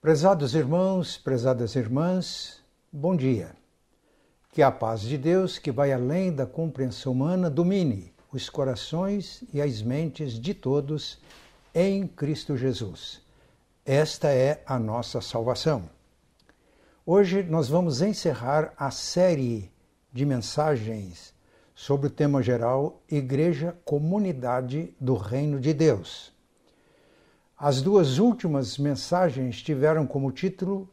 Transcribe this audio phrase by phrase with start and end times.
[0.00, 2.60] Prezados irmãos, prezadas irmãs,
[2.92, 3.56] bom dia.
[4.52, 9.60] Que a paz de Deus, que vai além da compreensão humana, domine os corações e
[9.60, 11.18] as mentes de todos
[11.74, 13.22] em Cristo Jesus.
[13.84, 15.88] Esta é a nossa salvação.
[17.04, 19.72] Hoje nós vamos encerrar a série
[20.12, 21.34] de mensagens
[21.74, 26.35] sobre o tema geral Igreja Comunidade do Reino de Deus.
[27.58, 30.86] As duas últimas mensagens tiveram como título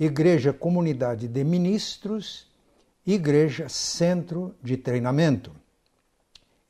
[0.00, 2.50] Igreja Comunidade de Ministros
[3.06, 5.52] Igreja Centro de Treinamento.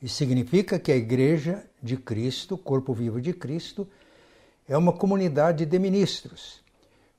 [0.02, 3.86] Isso significa que a Igreja de Cristo, Corpo Vivo de Cristo,
[4.66, 6.60] é uma comunidade de ministros,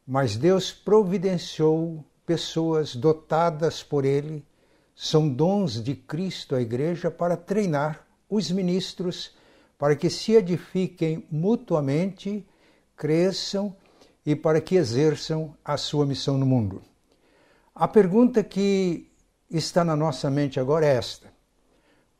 [0.05, 4.43] mas Deus providenciou pessoas dotadas por Ele
[4.93, 9.33] são dons de Cristo à Igreja para treinar os ministros
[9.77, 12.45] para que se edifiquem mutuamente,
[12.95, 13.75] cresçam
[14.25, 16.81] e para que exerçam a sua missão no mundo.
[17.73, 19.11] A pergunta que
[19.49, 21.31] está na nossa mente agora é esta: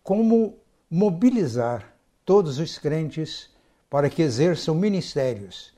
[0.04, 0.58] como
[0.90, 3.50] mobilizar todos os crentes
[3.90, 5.74] para que exerçam ministérios,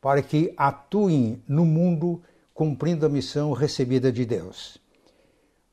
[0.00, 4.78] para que atuem no mundo cumprindo a missão recebida de Deus?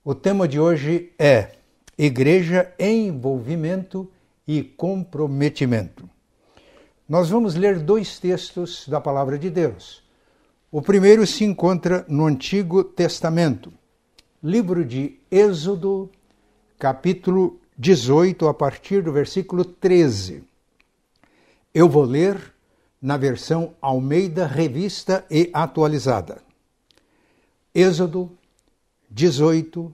[0.03, 1.51] O tema de hoje é
[1.97, 4.09] Igreja em envolvimento
[4.49, 6.09] e comprometimento.
[7.07, 10.01] Nós vamos ler dois textos da Palavra de Deus.
[10.71, 13.71] O primeiro se encontra no Antigo Testamento,
[14.43, 16.09] livro de Êxodo,
[16.79, 20.43] capítulo 18, a partir do versículo 13.
[21.71, 22.51] Eu vou ler
[22.99, 26.41] na versão Almeida Revista e Atualizada.
[27.71, 28.31] Êxodo
[29.11, 29.93] 18,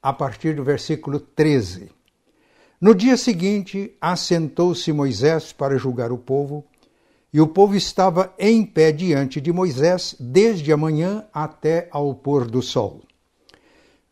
[0.00, 1.90] a partir do versículo 13.
[2.80, 6.64] No dia seguinte, assentou-se Moisés para julgar o povo,
[7.32, 12.46] e o povo estava em pé diante de Moisés desde a manhã até ao pôr
[12.46, 13.02] do sol.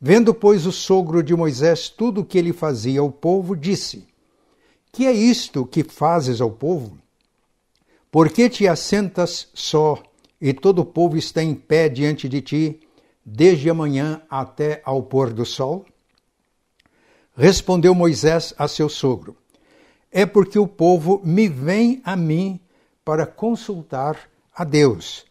[0.00, 4.06] Vendo, pois, o sogro de Moisés tudo o que ele fazia ao povo, disse:
[4.92, 6.98] Que é isto que fazes ao povo?
[8.10, 10.02] Por que te assentas só,
[10.40, 12.80] e todo o povo está em pé diante de ti?
[13.30, 15.84] desde a manhã até ao pôr do sol?
[17.38, 19.36] Respondeu Moisés a seu sogro:
[20.10, 22.58] É porque o povo me vem a mim
[23.04, 25.24] para consultar a Deus.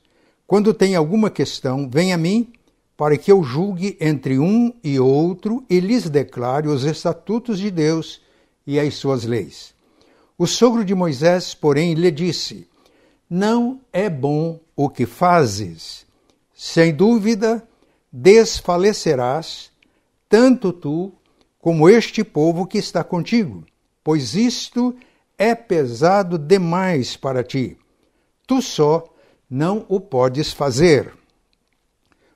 [0.48, 2.54] Quando tem alguma questão, vem a mim
[2.96, 8.22] para que eu julgue entre um e outro e lhes declare os estatutos de Deus
[8.66, 9.74] e as suas leis.
[10.38, 12.70] O sogro de Moisés, porém, lhe disse:
[13.30, 16.06] Não é bom o que fazes.
[16.56, 17.68] Sem dúvida,
[18.14, 19.72] desfalecerás,
[20.30, 21.12] tanto tu
[21.68, 23.66] como este povo que está contigo,
[24.02, 24.96] pois isto
[25.38, 27.78] é pesado demais para ti.
[28.48, 29.14] Tu só
[29.50, 31.14] não o podes fazer.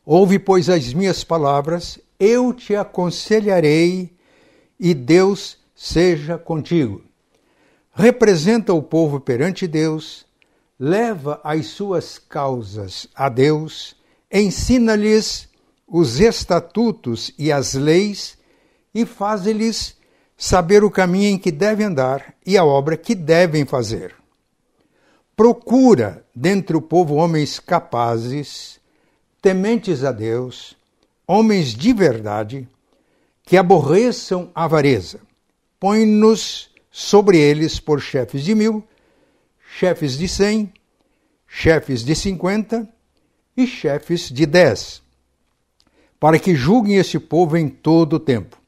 [0.05, 4.13] Ouve, pois, as minhas palavras, eu te aconselharei,
[4.77, 7.01] e Deus seja contigo.
[7.93, 10.25] Representa o povo perante Deus,
[10.77, 13.95] leva as suas causas a Deus,
[14.29, 15.47] ensina-lhes
[15.87, 18.40] os estatutos e as leis
[18.93, 19.97] e faz-lhes
[20.37, 24.15] saber o caminho em que devem andar e a obra que devem fazer.
[25.35, 28.79] Procura dentre o povo homens capazes,
[29.41, 30.75] tementes a Deus,
[31.25, 32.67] homens de verdade,
[33.43, 35.19] que aborreçam a avareza.
[35.79, 38.83] Põe-nos sobre eles por chefes de mil,
[39.77, 40.71] chefes de cem,
[41.47, 42.87] chefes de cinquenta
[43.55, 45.01] e chefes de dez
[46.21, 48.60] para que julguem este povo em todo o tempo.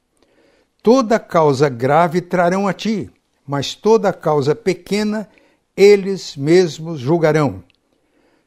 [0.84, 3.10] Toda causa grave trarão a ti,
[3.48, 5.30] mas toda causa pequena
[5.78, 7.64] eles mesmos julgarão.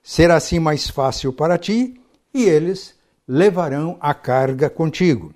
[0.03, 1.99] Será assim mais fácil para ti,
[2.35, 2.95] e eles
[3.27, 5.35] levarão a carga contigo.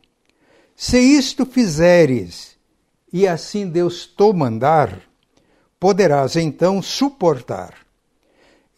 [0.77, 2.55] Se isto fizeres,
[3.11, 5.01] e assim Deus te mandar,
[5.81, 7.75] poderás então suportar.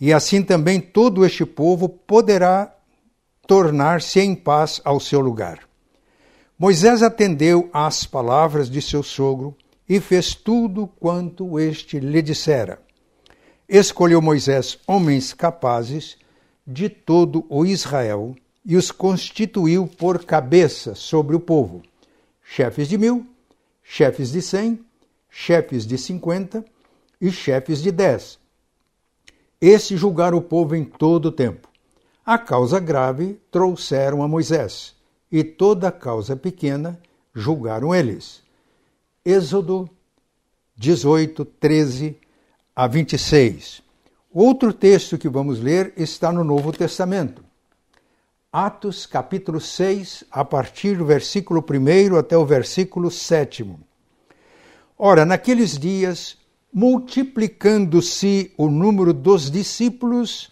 [0.01, 2.73] E assim também todo este povo poderá
[3.49, 5.72] tornar-se em paz ao seu lugar.
[6.59, 9.57] Moisés atendeu às palavras de seu sogro
[9.89, 12.81] e fez tudo quanto este lhe dissera.
[13.69, 16.17] Escolheu Moisés homens capazes
[16.67, 21.83] de todo o Israel e os constituiu por cabeça sobre o povo,
[22.43, 23.27] chefes de mil,
[23.83, 24.79] chefes de cem,
[25.29, 26.65] chefes de cinquenta
[27.21, 28.39] e chefes de dez.
[29.61, 31.69] Esse julgaram o povo em todo o tempo.
[32.25, 34.95] A causa grave trouxeram a Moisés,
[35.33, 37.01] e toda causa pequena
[37.35, 38.43] julgaram eles.
[39.25, 39.89] Êxodo
[40.77, 42.19] 18, 13
[42.77, 43.83] a 26.
[44.31, 47.43] Outro texto que vamos ler está no Novo Testamento.
[48.53, 53.75] Atos capítulo 6, a partir do versículo 1 até o versículo 7.
[54.99, 56.37] Ora, naqueles dias,
[56.71, 60.52] multiplicando-se o número dos discípulos,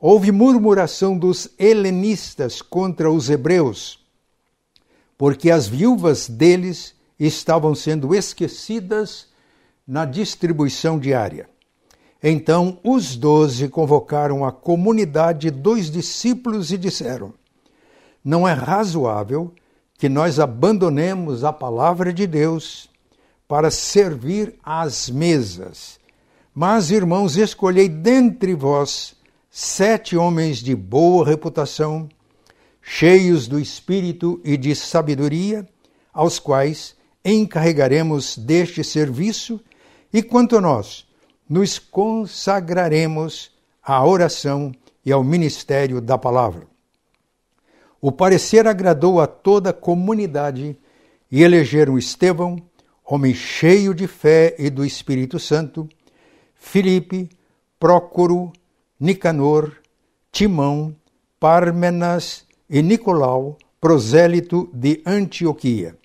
[0.00, 3.98] houve murmuração dos helenistas contra os hebreus,
[5.18, 9.28] porque as viúvas deles estavam sendo esquecidas
[9.86, 11.48] na distribuição diária.
[12.22, 17.34] Então os doze convocaram a comunidade dos discípulos e disseram:
[18.24, 19.52] Não é razoável
[19.98, 22.88] que nós abandonemos a palavra de Deus
[23.46, 25.98] para servir às mesas.
[26.54, 29.14] Mas, irmãos, escolhei dentre vós
[29.50, 32.08] sete homens de boa reputação,
[32.80, 35.68] cheios do espírito e de sabedoria,
[36.12, 36.94] aos quais
[37.24, 39.60] encarregaremos deste serviço,
[40.12, 41.06] e quanto a nós,
[41.48, 43.50] nos consagraremos
[43.82, 44.72] à oração
[45.04, 46.66] e ao ministério da palavra.
[48.00, 50.76] O parecer agradou a toda a comunidade
[51.30, 52.56] e elegeram Estevão,
[53.04, 55.88] homem cheio de fé e do Espírito Santo,
[56.54, 57.28] Filipe,
[57.78, 58.52] Prócoro,
[59.00, 59.80] Nicanor,
[60.30, 60.94] Timão,
[61.40, 65.96] Pármenas e Nicolau, prosélito de Antioquia.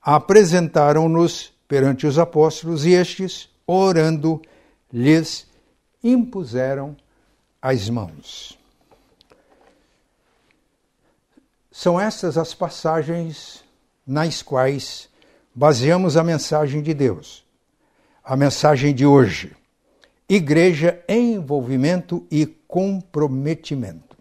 [0.00, 4.40] Apresentaram-nos perante os apóstolos e estes, orando,
[4.92, 5.48] lhes
[6.02, 6.96] impuseram
[7.60, 8.56] as mãos.
[11.70, 13.64] São estas as passagens
[14.06, 15.08] nas quais
[15.54, 17.44] baseamos a mensagem de Deus,
[18.24, 19.57] a mensagem de hoje.
[20.28, 24.16] Igreja envolvimento e comprometimento.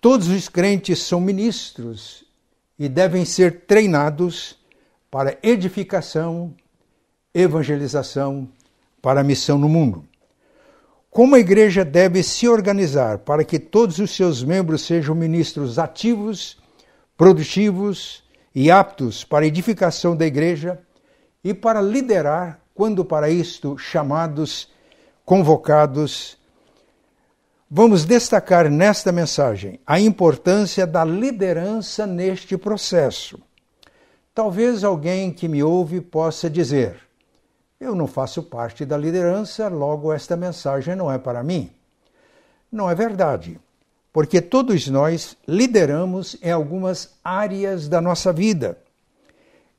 [0.00, 2.24] Todos os crentes são ministros
[2.78, 4.58] e devem ser treinados
[5.10, 6.54] para edificação,
[7.32, 8.48] evangelização
[9.00, 10.04] para a missão no mundo.
[11.08, 16.60] Como a igreja deve se organizar para que todos os seus membros sejam ministros ativos,
[17.16, 18.24] produtivos
[18.54, 20.80] e aptos para a edificação da igreja
[21.44, 24.68] e para liderar, quando para isto chamados,
[25.24, 26.36] convocados.
[27.70, 33.40] Vamos destacar nesta mensagem a importância da liderança neste processo.
[34.34, 36.96] Talvez alguém que me ouve possa dizer:
[37.80, 41.70] eu não faço parte da liderança, logo esta mensagem não é para mim.
[42.70, 43.60] Não é verdade,
[44.12, 48.78] porque todos nós lideramos em algumas áreas da nossa vida.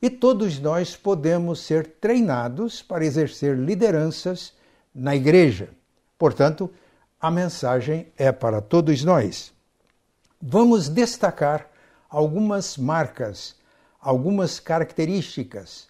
[0.01, 4.53] E todos nós podemos ser treinados para exercer lideranças
[4.94, 5.69] na igreja.
[6.18, 6.69] Portanto,
[7.19, 9.53] a mensagem é para todos nós.
[10.42, 11.69] Vamos destacar
[12.09, 13.56] algumas marcas,
[14.00, 15.88] algumas características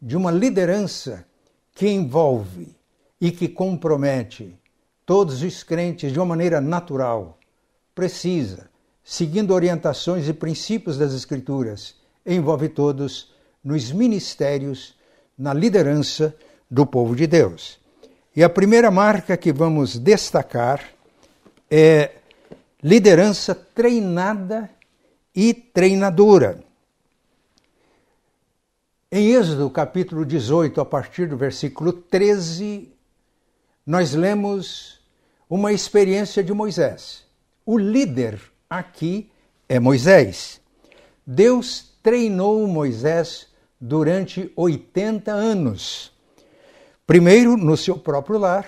[0.00, 1.26] de uma liderança
[1.74, 2.74] que envolve
[3.20, 4.58] e que compromete
[5.04, 7.38] todos os crentes de uma maneira natural,
[7.94, 8.68] precisa,
[9.04, 11.94] seguindo orientações e princípios das Escrituras,
[12.26, 13.32] envolve todos
[13.66, 14.94] nos ministérios,
[15.36, 16.32] na liderança
[16.70, 17.80] do povo de Deus.
[18.34, 20.84] E a primeira marca que vamos destacar
[21.68, 22.12] é
[22.80, 24.70] liderança treinada
[25.34, 26.62] e treinadora.
[29.10, 32.88] Em Êxodo capítulo 18, a partir do versículo 13,
[33.84, 35.00] nós lemos
[35.50, 37.24] uma experiência de Moisés.
[37.64, 38.40] O líder
[38.70, 39.28] aqui
[39.68, 40.60] é Moisés.
[41.26, 43.48] Deus treinou Moisés
[43.80, 46.12] durante 80 anos.
[47.06, 48.66] Primeiro no seu próprio lar,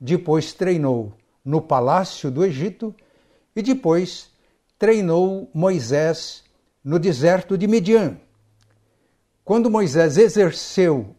[0.00, 1.12] depois treinou
[1.44, 2.94] no palácio do Egito
[3.56, 4.30] e depois
[4.78, 6.44] treinou Moisés
[6.84, 8.18] no deserto de Midian.
[9.44, 11.16] Quando Moisés exerceu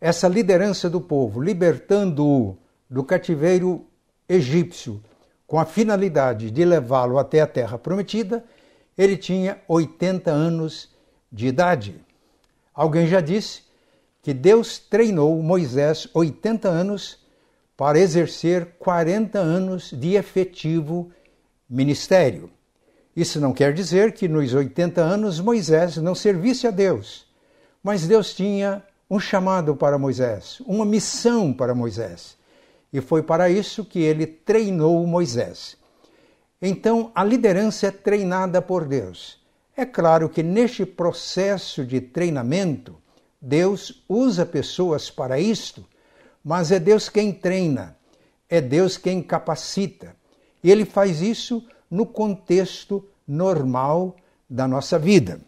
[0.00, 2.56] essa liderança do povo, libertando-o
[2.90, 3.86] do cativeiro
[4.28, 5.02] egípcio,
[5.46, 8.44] com a finalidade de levá-lo até a terra prometida,
[8.96, 10.90] ele tinha 80 anos
[11.32, 12.07] de idade.
[12.78, 13.62] Alguém já disse
[14.22, 17.18] que Deus treinou Moisés 80 anos
[17.76, 21.10] para exercer 40 anos de efetivo
[21.68, 22.50] ministério.
[23.16, 27.28] Isso não quer dizer que nos 80 anos Moisés não servisse a Deus
[27.82, 32.36] mas Deus tinha um chamado para Moisés, uma missão para Moisés.
[32.92, 35.76] E foi para isso que ele treinou Moisés.
[36.60, 39.38] Então, a liderança é treinada por Deus.
[39.78, 42.96] É claro que neste processo de treinamento,
[43.40, 45.86] Deus usa pessoas para isto,
[46.42, 47.96] mas é Deus quem treina,
[48.48, 50.16] é Deus quem capacita.
[50.64, 54.16] E ele faz isso no contexto normal
[54.50, 55.40] da nossa vida.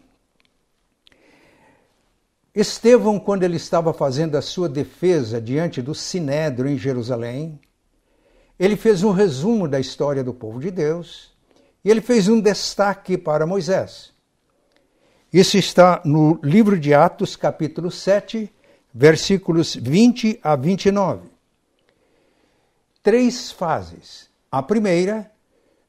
[2.55, 7.59] Estevão, quando ele estava fazendo a sua defesa diante do Sinédrio em Jerusalém,
[8.57, 11.33] ele fez um resumo da história do povo de Deus
[11.83, 14.11] e ele fez um destaque para Moisés.
[15.31, 18.53] Isso está no livro de Atos, capítulo 7,
[18.93, 21.29] versículos 20 a 29.
[23.01, 24.29] Três fases.
[24.51, 25.31] A primeira,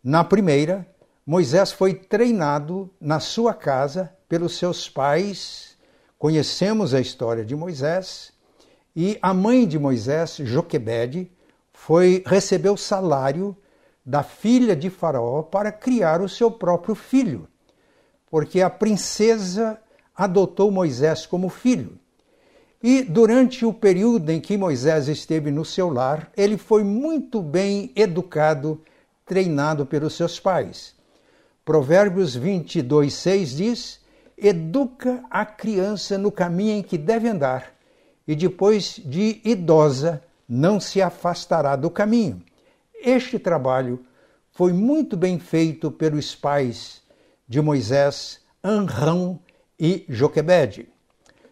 [0.02, 0.86] na primeira,
[1.26, 5.72] Moisés foi treinado na sua casa pelos seus pais
[6.22, 8.32] Conhecemos a história de Moisés
[8.94, 11.28] e a mãe de Moisés, Joquebede,
[11.72, 13.56] foi recebeu salário
[14.06, 17.48] da filha de Faraó para criar o seu próprio filho,
[18.32, 19.78] porque a princesa
[20.16, 21.98] adotou Moisés como filho.
[22.82, 27.92] E durante o período em que Moisés esteve no seu lar, ele foi muito bem
[27.94, 28.80] educado,
[29.26, 30.94] treinado pelos seus pais.
[31.62, 34.00] Provérbios 22, 6 diz:
[34.38, 37.74] educa a criança no caminho em que deve andar,
[38.26, 42.42] e depois de idosa não se afastará do caminho.
[42.94, 44.02] Este trabalho
[44.52, 47.01] foi muito bem feito pelos pais
[47.52, 49.38] de Moisés, Anrão
[49.78, 50.88] e Joquebede.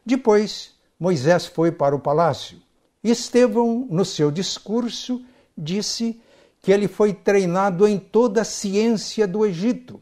[0.04, 2.56] Depois, Moisés foi para o palácio.
[3.04, 5.22] Estevão, no seu discurso,
[5.54, 6.18] disse
[6.62, 10.00] que ele foi treinado em toda a ciência do Egito,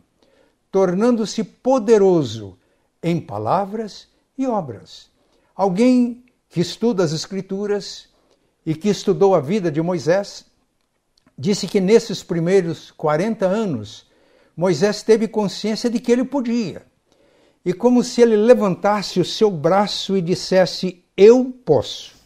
[0.71, 2.57] tornando-se poderoso
[3.03, 4.07] em palavras
[4.39, 5.11] e obras.
[5.53, 8.09] Alguém que estuda as Escrituras
[8.65, 10.45] e que estudou a vida de Moisés
[11.37, 14.08] disse que nesses primeiros 40 anos
[14.59, 16.83] Moisés teve consciência de que ele podia.
[17.65, 22.17] E como se ele levantasse o seu braço e dissesse: Eu posso.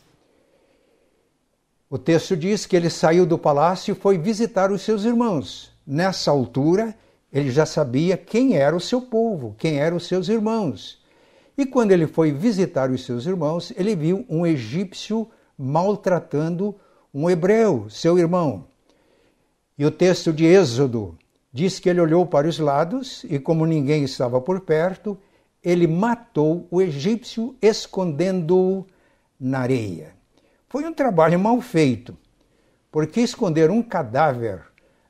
[1.90, 5.74] O texto diz que ele saiu do palácio e foi visitar os seus irmãos.
[5.86, 6.96] Nessa altura,
[7.30, 11.02] ele já sabia quem era o seu povo, quem eram os seus irmãos.
[11.58, 16.74] E quando ele foi visitar os seus irmãos, ele viu um egípcio maltratando
[17.12, 18.64] um hebreu, seu irmão.
[19.76, 21.18] E o texto de Êxodo
[21.52, 25.18] diz que ele olhou para os lados e, como ninguém estava por perto,
[25.62, 28.86] ele matou o egípcio escondendo-o
[29.38, 30.14] na areia.
[30.68, 32.16] Foi um trabalho mal feito,
[32.90, 34.62] porque esconder um cadáver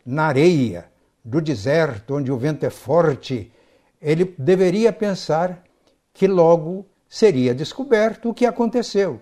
[0.04, 0.90] na areia
[1.24, 3.52] do deserto, onde o vento é forte,
[4.00, 5.62] ele deveria pensar
[6.12, 9.20] que logo seria descoberto o que aconteceu.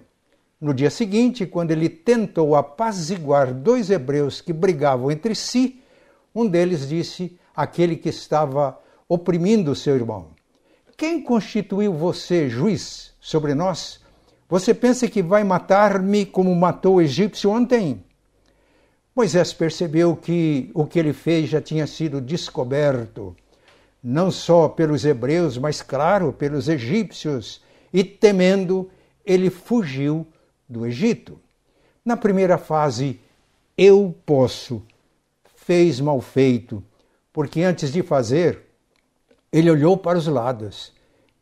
[0.60, 5.82] No dia seguinte, quando ele tentou apaziguar dois hebreus que brigavam entre si,
[6.34, 10.28] um deles disse àquele que estava oprimindo seu irmão:
[10.96, 14.00] Quem constituiu você juiz sobre nós?
[14.48, 18.04] Você pensa que vai matar-me como matou o egípcio ontem?
[19.14, 23.36] Moisés percebeu que o que ele fez já tinha sido descoberto,
[24.02, 27.60] não só pelos hebreus, mas, claro, pelos egípcios,
[27.92, 28.88] e temendo,
[29.24, 30.26] ele fugiu
[30.68, 31.38] do Egito.
[32.04, 33.20] Na primeira fase,
[33.76, 34.82] eu posso,
[35.70, 36.82] fez mal feito,
[37.32, 38.58] porque antes de fazer,
[39.52, 40.92] ele olhou para os lados.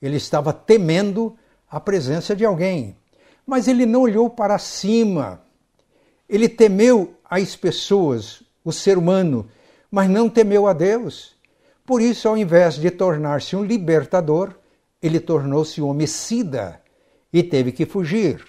[0.02, 1.34] Ele estava temendo
[1.66, 2.94] a presença de alguém.
[3.46, 5.40] Mas ele não olhou para cima.
[6.28, 9.48] Ele temeu as pessoas, o ser humano,
[9.90, 11.34] mas não temeu a Deus.
[11.86, 14.52] Por isso, ao invés de tornar-se um libertador,
[15.00, 16.82] ele tornou-se um homicida
[17.32, 18.44] e teve que fugir.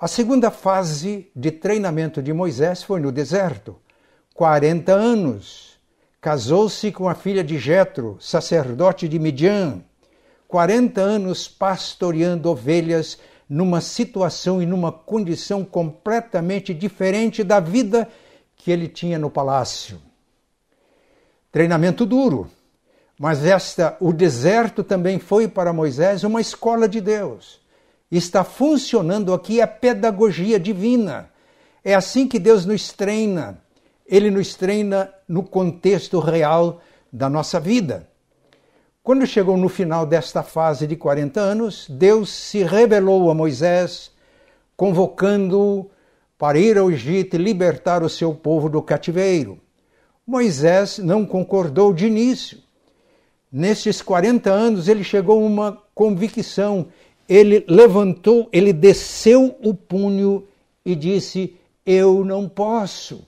[0.00, 3.83] A segunda fase de treinamento de Moisés foi no deserto.
[4.34, 5.78] 40 anos.
[6.20, 9.80] Casou-se com a filha de Jetro, sacerdote de Midian.
[10.48, 18.08] 40 anos pastoreando ovelhas numa situação e numa condição completamente diferente da vida
[18.56, 20.00] que ele tinha no palácio.
[21.52, 22.50] Treinamento duro,
[23.16, 27.60] mas esta o deserto também foi para Moisés uma escola de Deus.
[28.10, 31.30] Está funcionando aqui a pedagogia divina.
[31.84, 33.63] É assim que Deus nos treina.
[34.06, 36.80] Ele nos treina no contexto real
[37.12, 38.08] da nossa vida.
[39.02, 44.10] Quando chegou no final desta fase de 40 anos, Deus se revelou a Moisés,
[44.76, 45.90] convocando-o
[46.38, 49.58] para ir ao Egito e libertar o seu povo do cativeiro.
[50.26, 52.58] Moisés não concordou de início.
[53.52, 56.88] Nesses 40 anos, ele chegou a uma convicção.
[57.28, 60.44] Ele levantou, ele desceu o punho
[60.84, 63.26] e disse: Eu não posso.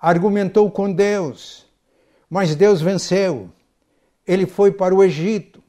[0.00, 1.66] Argumentou com Deus,
[2.30, 3.50] mas Deus venceu
[4.28, 5.62] ele foi para o Egito.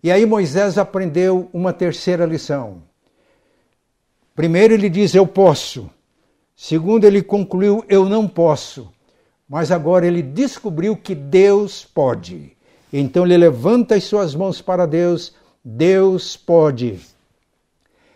[0.00, 2.80] E aí Moisés aprendeu uma terceira lição.
[4.36, 5.90] Primeiro, ele diz: Eu posso.
[6.54, 8.88] Segundo, ele concluiu: Eu não posso.
[9.48, 12.56] Mas agora ele descobriu que Deus pode.
[12.92, 15.34] Então ele levanta as suas mãos para Deus:
[15.64, 17.00] Deus pode.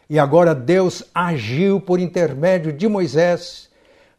[0.09, 3.69] E agora Deus agiu por intermédio de Moisés,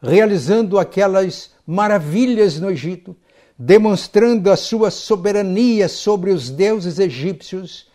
[0.04, 3.16] realizando aquelas maravilhas no Egito,
[3.58, 7.88] demonstrando a sua soberania sobre os deuses egípcios.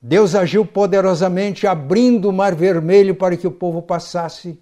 [0.00, 4.58] Deus agiu poderosamente, abrindo o Mar Vermelho para que o povo passasse.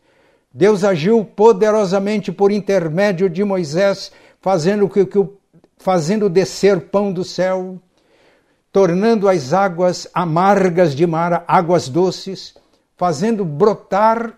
[0.52, 5.24] Deus agiu poderosamente por intermédio de Moisés, fazendo que, que
[5.76, 7.78] fazendo descer pão do céu,
[8.72, 12.54] tornando as águas amargas de mar águas doces,
[12.96, 14.36] fazendo brotar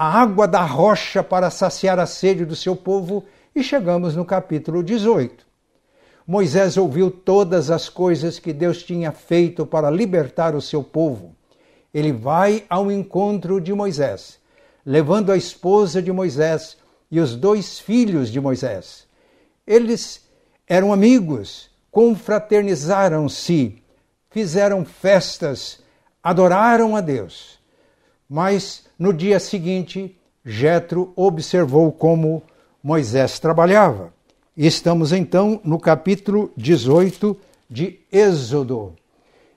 [0.00, 3.22] a água da rocha para saciar a sede do seu povo,
[3.54, 5.44] e chegamos no capítulo 18.
[6.26, 11.36] Moisés ouviu todas as coisas que Deus tinha feito para libertar o seu povo.
[11.92, 14.38] Ele vai ao encontro de Moisés,
[14.86, 16.78] levando a esposa de Moisés
[17.10, 19.06] e os dois filhos de Moisés.
[19.66, 20.26] Eles
[20.66, 23.82] eram amigos, confraternizaram-se,
[24.30, 25.82] fizeram festas,
[26.22, 27.59] adoraram a Deus.
[28.32, 32.40] Mas no dia seguinte, Jetro observou como
[32.80, 34.14] Moisés trabalhava.
[34.56, 37.36] Estamos então no capítulo 18
[37.68, 38.94] de Êxodo.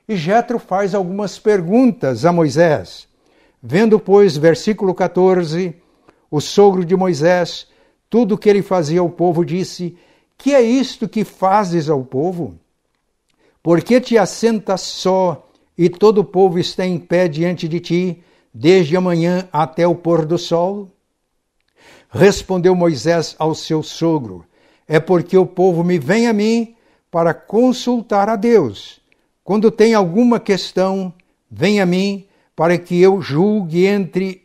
[0.09, 3.07] E Jetro faz algumas perguntas a Moisés.
[3.61, 5.75] Vendo, pois, versículo 14,
[6.31, 7.67] o sogro de Moisés,
[8.09, 9.95] tudo o que ele fazia ao povo, disse:
[10.35, 12.55] que é isto que fazes ao povo?
[13.61, 18.23] Por que te assentas só e todo o povo está em pé diante de ti,
[18.53, 20.89] desde amanhã até o pôr do sol?
[22.09, 24.45] Respondeu Moisés ao seu sogro:
[24.87, 26.75] É porque o povo me vem a mim
[27.09, 29.01] para consultar a Deus.
[29.43, 31.13] Quando tem alguma questão,
[31.49, 34.43] vem a mim para que eu julgue entre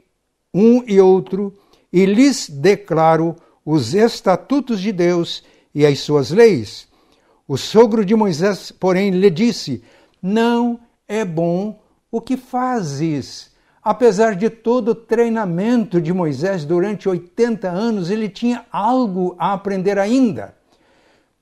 [0.52, 1.52] um e outro
[1.92, 6.88] e lhes declaro os estatutos de Deus e as suas leis.
[7.46, 9.82] O sogro de Moisés, porém, lhe disse:
[10.22, 11.78] Não é bom
[12.10, 13.50] o que fazes.
[13.90, 19.98] Apesar de todo o treinamento de Moisés durante 80 anos, ele tinha algo a aprender
[19.98, 20.54] ainda.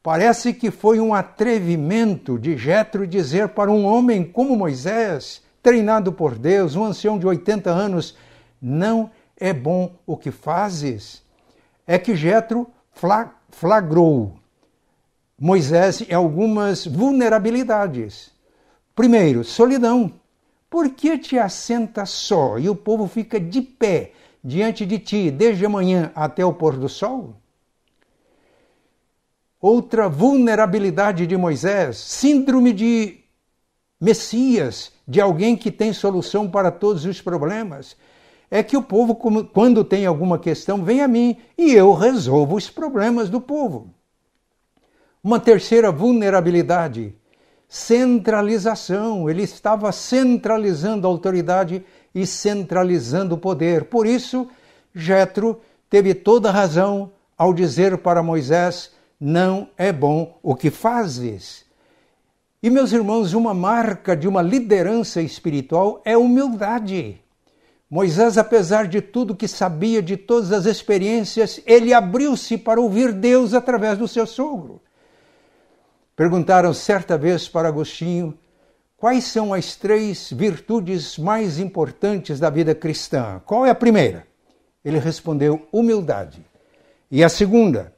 [0.01, 6.39] Parece que foi um atrevimento de Jetro dizer para um homem como Moisés, treinado por
[6.39, 8.17] Deus, um ancião de 80 anos,
[8.63, 11.25] não é bom o que fazes.
[11.85, 12.69] É que Jetro
[13.51, 14.37] flagrou
[15.37, 18.31] Moisés em algumas vulnerabilidades.
[18.95, 20.13] Primeiro, solidão.
[20.69, 25.65] Por que te assenta só e o povo fica de pé diante de ti desde
[25.65, 27.37] amanhã até o pôr do sol?
[29.61, 33.21] Outra vulnerabilidade de Moisés, síndrome de
[34.01, 37.97] Messias, de alguém que tem solução para todos os problemas
[38.51, 42.71] é que o povo, quando tem alguma questão, vem a mim e eu resolvo os
[42.71, 43.93] problemas do povo.
[45.23, 47.15] Uma terceira vulnerabilidade,
[47.69, 49.29] centralização.
[49.29, 53.85] Ele estava centralizando a autoridade e centralizando o poder.
[53.85, 54.49] Por isso,
[54.95, 61.65] Jetro teve toda razão ao dizer para Moisés: não é bom o que fazes.
[62.63, 67.21] E, meus irmãos, uma marca de uma liderança espiritual é humildade.
[67.89, 73.55] Moisés, apesar de tudo que sabia, de todas as experiências, ele abriu-se para ouvir Deus
[73.55, 74.81] através do seu sogro.
[76.17, 78.37] Perguntaram certa vez para Agostinho
[78.97, 83.43] quais são as três virtudes mais importantes da vida cristã.
[83.45, 84.27] Qual é a primeira?
[84.83, 86.43] Ele respondeu: humildade.
[87.11, 87.93] E a segunda?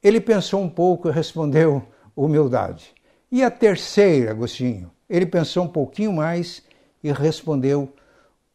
[0.00, 2.94] Ele pensou um pouco e respondeu: humildade.
[3.32, 4.92] E a terceira, Agostinho?
[5.10, 6.62] Ele pensou um pouquinho mais
[7.02, 7.92] e respondeu: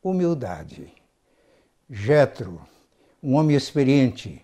[0.02, 0.88] humildade.
[1.89, 2.62] Jetro,
[3.21, 4.41] um homem experiente,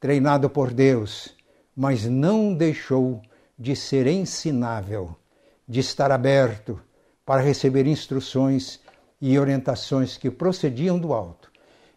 [0.00, 1.36] treinado por Deus,
[1.76, 3.20] mas não deixou
[3.58, 5.16] de ser ensinável,
[5.66, 6.80] de estar aberto
[7.24, 8.80] para receber instruções
[9.20, 11.50] e orientações que procediam do alto.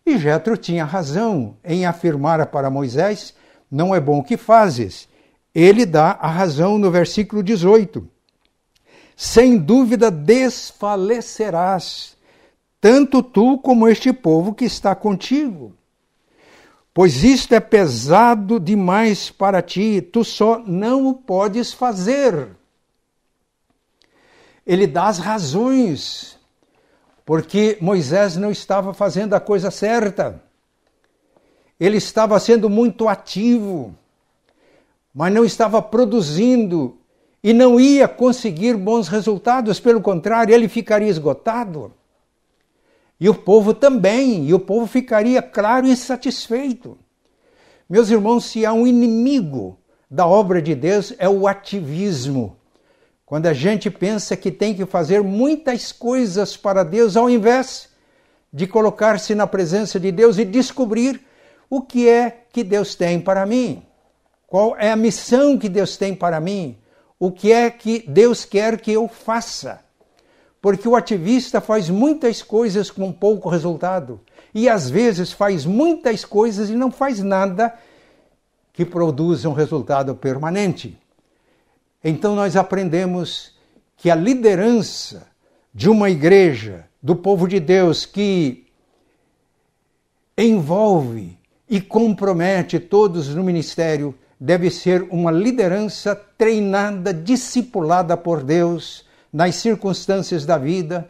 [0.06, 3.34] E Jetro tinha razão em afirmar para Moisés:
[3.69, 5.08] não é bom o que fazes.
[5.54, 8.08] Ele dá a razão no versículo 18.
[9.15, 12.17] Sem dúvida desfalecerás
[12.82, 15.76] tanto tu como este povo que está contigo.
[16.93, 22.49] Pois isto é pesado demais para ti, tu só não o podes fazer.
[24.65, 26.38] Ele dá as razões,
[27.25, 30.43] porque Moisés não estava fazendo a coisa certa.
[31.80, 33.95] Ele estava sendo muito ativo,
[35.13, 36.97] mas não estava produzindo
[37.41, 41.91] e não ia conseguir bons resultados, pelo contrário, ele ficaria esgotado.
[43.21, 46.97] E o povo também, e o povo ficaria claro e satisfeito.
[47.88, 49.77] Meus irmãos, se há um inimigo
[50.10, 52.57] da obra de Deus é o ativismo.
[53.23, 57.89] Quando a gente pensa que tem que fazer muitas coisas para Deus, ao invés
[58.51, 61.21] de colocar-se na presença de Deus e descobrir
[61.69, 63.84] o que é que Deus tem para mim.
[64.47, 66.75] Qual é a missão que Deus tem para mim?
[67.19, 69.79] O que é que Deus quer que eu faça?
[70.62, 74.19] Porque o ativista faz muitas coisas com pouco resultado
[74.54, 77.74] e às vezes faz muitas coisas e não faz nada
[78.71, 80.97] que produza um resultado permanente.
[82.04, 83.56] Então nós aprendemos
[83.97, 85.28] que a liderança
[85.74, 88.67] de uma igreja, do povo de Deus, que
[90.38, 91.38] envolve
[91.69, 100.46] e compromete todos no ministério, deve ser uma liderança treinada, discipulada por Deus nas circunstâncias
[100.46, 101.08] da vida,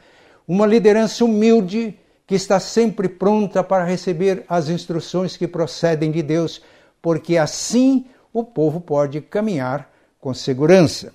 [0.47, 6.61] uma liderança humilde que está sempre pronta para receber as instruções que procedem de Deus,
[7.01, 11.13] porque assim o povo pode caminhar com segurança.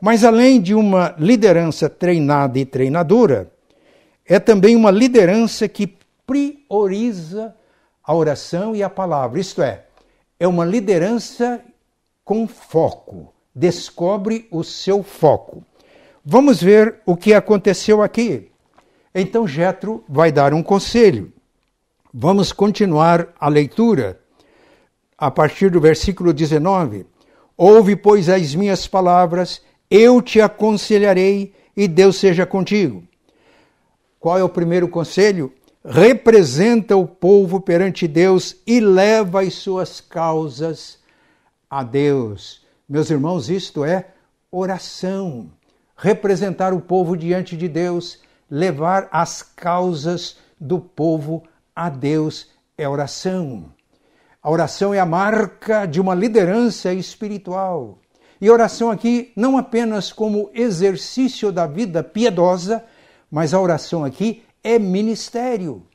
[0.00, 3.50] Mas além de uma liderança treinada e treinadora,
[4.26, 7.54] é também uma liderança que prioriza
[8.02, 9.40] a oração e a palavra.
[9.40, 9.84] Isto é,
[10.38, 11.60] é uma liderança
[12.24, 13.32] com foco.
[13.54, 15.64] Descobre o seu foco.
[16.24, 18.50] Vamos ver o que aconteceu aqui.
[19.14, 21.30] Então Jetro vai dar um conselho.
[22.12, 24.18] Vamos continuar a leitura
[25.18, 27.04] a partir do versículo 19.
[27.56, 29.60] Ouve, pois, as minhas palavras
[29.90, 33.04] eu te aconselharei e Deus seja contigo.
[34.18, 35.52] Qual é o primeiro conselho?
[35.84, 40.98] Representa o povo perante Deus e leva as suas causas
[41.68, 42.64] a Deus.
[42.88, 44.06] Meus irmãos, isto é
[44.50, 45.50] oração.
[45.96, 51.42] Representar o povo diante de Deus, levar as causas do povo
[51.74, 53.72] a Deus é oração.
[54.42, 57.98] A oração é a marca de uma liderança espiritual.
[58.40, 62.84] E oração aqui não apenas como exercício da vida piedosa,
[63.30, 65.86] mas a oração aqui é ministério,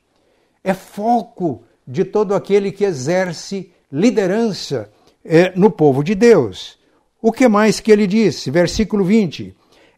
[0.62, 4.90] é foco de todo aquele que exerce liderança
[5.24, 6.78] é, no povo de Deus.
[7.20, 8.50] O que mais que ele disse?
[8.50, 9.56] Versículo 20: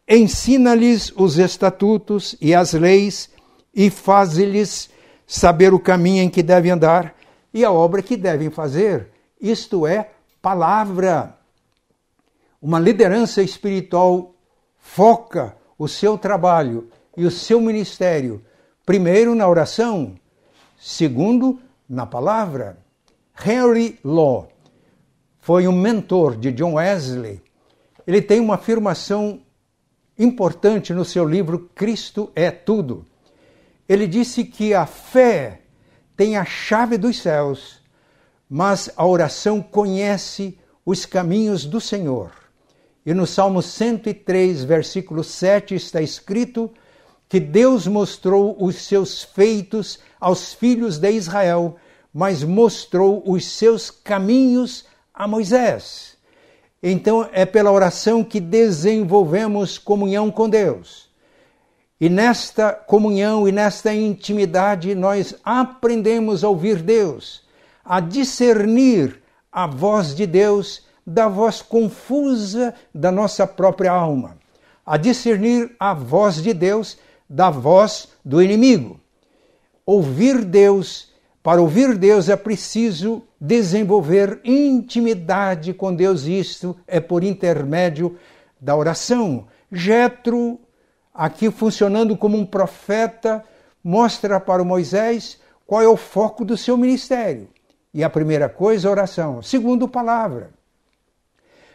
[0.09, 3.31] Ensina-lhes os estatutos e as leis
[3.75, 4.91] e faz-lhes
[5.27, 7.15] saber o caminho em que devem andar
[7.55, 9.09] e a obra que devem fazer.
[9.41, 10.11] Isto é
[10.41, 11.39] palavra.
[12.61, 14.35] Uma liderança espiritual
[14.79, 18.45] foca o seu trabalho e o seu ministério,
[18.85, 20.15] primeiro na oração,
[20.79, 22.79] segundo na palavra.
[23.45, 24.49] Henry Law
[25.41, 27.43] foi um mentor de John Wesley.
[28.07, 29.41] Ele tem uma afirmação
[30.23, 33.05] importante no seu livro Cristo é Tudo.
[33.89, 35.63] Ele disse que a fé
[36.17, 37.81] tem a chave dos céus,
[38.49, 42.33] mas a oração conhece os caminhos do Senhor.
[43.05, 46.71] E no Salmo 103, versículo 7, está escrito
[47.29, 51.77] que Deus mostrou os seus feitos aos filhos de Israel,
[52.13, 56.12] mas mostrou os seus caminhos a Moisés.
[56.83, 61.09] Então é pela oração que desenvolvemos comunhão com Deus.
[62.01, 67.45] E nesta comunhão e nesta intimidade nós aprendemos a ouvir Deus,
[67.85, 74.37] a discernir a voz de Deus da voz confusa da nossa própria alma,
[74.85, 76.99] a discernir a voz de Deus
[77.31, 78.99] da voz do inimigo.
[79.87, 81.12] Ouvir Deus,
[81.43, 88.17] para ouvir Deus é preciso desenvolver intimidade com Deus, isto é por intermédio
[88.61, 89.47] da oração.
[89.71, 90.61] Jetro,
[91.13, 93.45] aqui funcionando como um profeta,
[93.83, 97.49] mostra para Moisés qual é o foco do seu ministério.
[97.93, 99.43] E a primeira coisa, oração.
[99.43, 100.51] Segundo, palavra.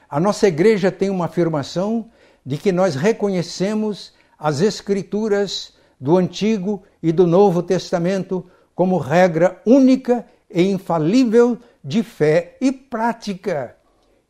[0.09, 2.09] A nossa igreja tem uma afirmação
[2.45, 10.23] de que nós reconhecemos as Escrituras do Antigo e do Novo Testamento como regra única
[10.53, 13.75] e infalível de fé e prática.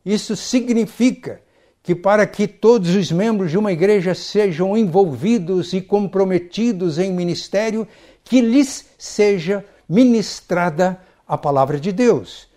[0.06, 1.42] Isso significa
[1.84, 7.86] que, para que todos os membros de uma igreja sejam envolvidos e comprometidos em ministério,
[8.24, 12.48] que lhes seja ministrada a palavra de Deus.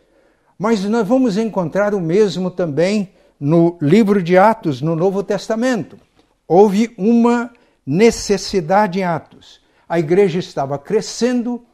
[0.56, 5.98] Mas nós vamos encontrar o mesmo também no livro de Atos, no Novo Testamento.
[6.46, 7.50] Houve uma
[7.84, 9.60] necessidade em Atos.
[9.88, 11.64] A igreja estava crescendo,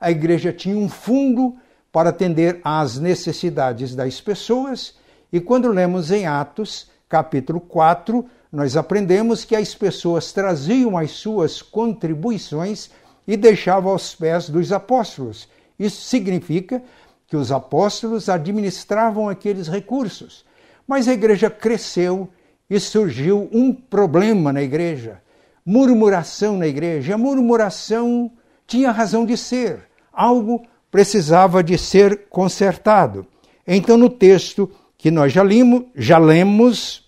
[0.00, 1.56] a igreja tinha um fundo
[1.90, 4.94] para atender às necessidades das pessoas,
[5.32, 11.60] e quando lemos em Atos, capítulo 4, nós aprendemos que as pessoas traziam as suas
[11.60, 12.90] contribuições
[13.26, 15.48] e deixavam aos pés dos apóstolos.
[15.78, 16.82] Isso significa
[17.26, 20.44] que os apóstolos administravam aqueles recursos.
[20.86, 22.28] Mas a igreja cresceu
[22.70, 25.20] e surgiu um problema na igreja,
[25.64, 27.14] murmuração na igreja.
[27.14, 28.30] A murmuração
[28.66, 29.88] tinha razão de ser.
[30.12, 33.26] Algo precisava de ser consertado.
[33.66, 37.04] Então, no texto que nós já, limo, já lemos,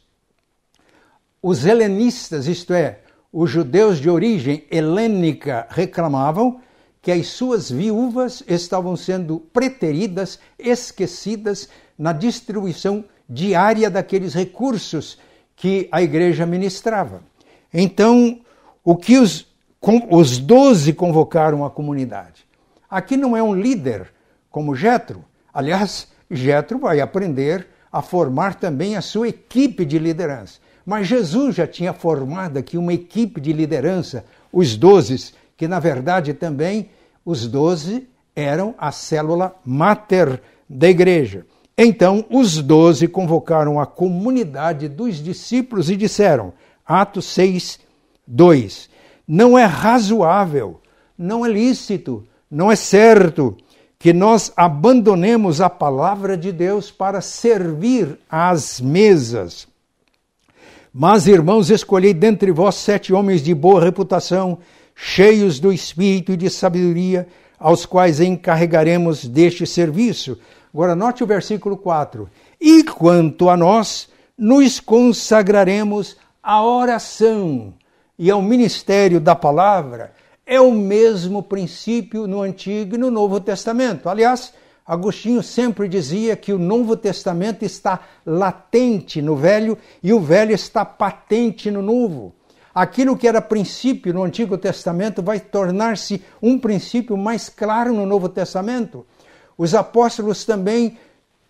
[1.42, 3.00] os helenistas, isto é,
[3.32, 6.60] os judeus de origem helênica, reclamavam
[7.00, 15.18] que as suas viúvas estavam sendo preteridas, esquecidas na distribuição diária daqueles recursos
[15.54, 17.22] que a igreja ministrava.
[17.72, 18.40] Então,
[18.82, 19.46] o que os,
[20.10, 22.46] os doze convocaram a comunidade?
[22.90, 24.12] Aqui não é um líder
[24.50, 25.24] como Jetro.
[25.52, 30.58] Aliás, Jetro vai aprender a formar também a sua equipe de liderança.
[30.84, 36.32] Mas Jesus já tinha formado aqui uma equipe de liderança, os doze, que na verdade
[36.32, 36.90] também
[37.24, 41.44] os doze eram a célula máter da igreja.
[41.76, 46.52] Então, os doze convocaram a comunidade dos discípulos e disseram,
[46.86, 47.78] Atos 6,
[48.26, 48.88] 2:
[49.28, 50.80] Não é razoável,
[51.16, 53.54] não é lícito, não é certo
[53.98, 59.68] que nós abandonemos a palavra de Deus para servir às mesas.
[60.94, 64.58] Mas, irmãos, escolhei dentre vós sete homens de boa reputação,
[64.94, 70.38] cheios do espírito e de sabedoria, aos quais encarregaremos deste serviço
[70.72, 72.28] Agora, note o versículo 4.
[72.60, 77.74] E quanto a nós, nos consagraremos à oração
[78.18, 80.12] e ao ministério da palavra.
[80.44, 84.08] É o mesmo princípio no Antigo e no Novo Testamento.
[84.08, 84.52] Aliás,
[84.86, 90.84] Agostinho sempre dizia que o Novo Testamento está latente no Velho e o Velho está
[90.84, 92.34] patente no Novo.
[92.74, 98.28] Aquilo que era princípio no Antigo Testamento vai tornar-se um princípio mais claro no Novo
[98.28, 99.04] Testamento
[99.58, 100.96] os apóstolos também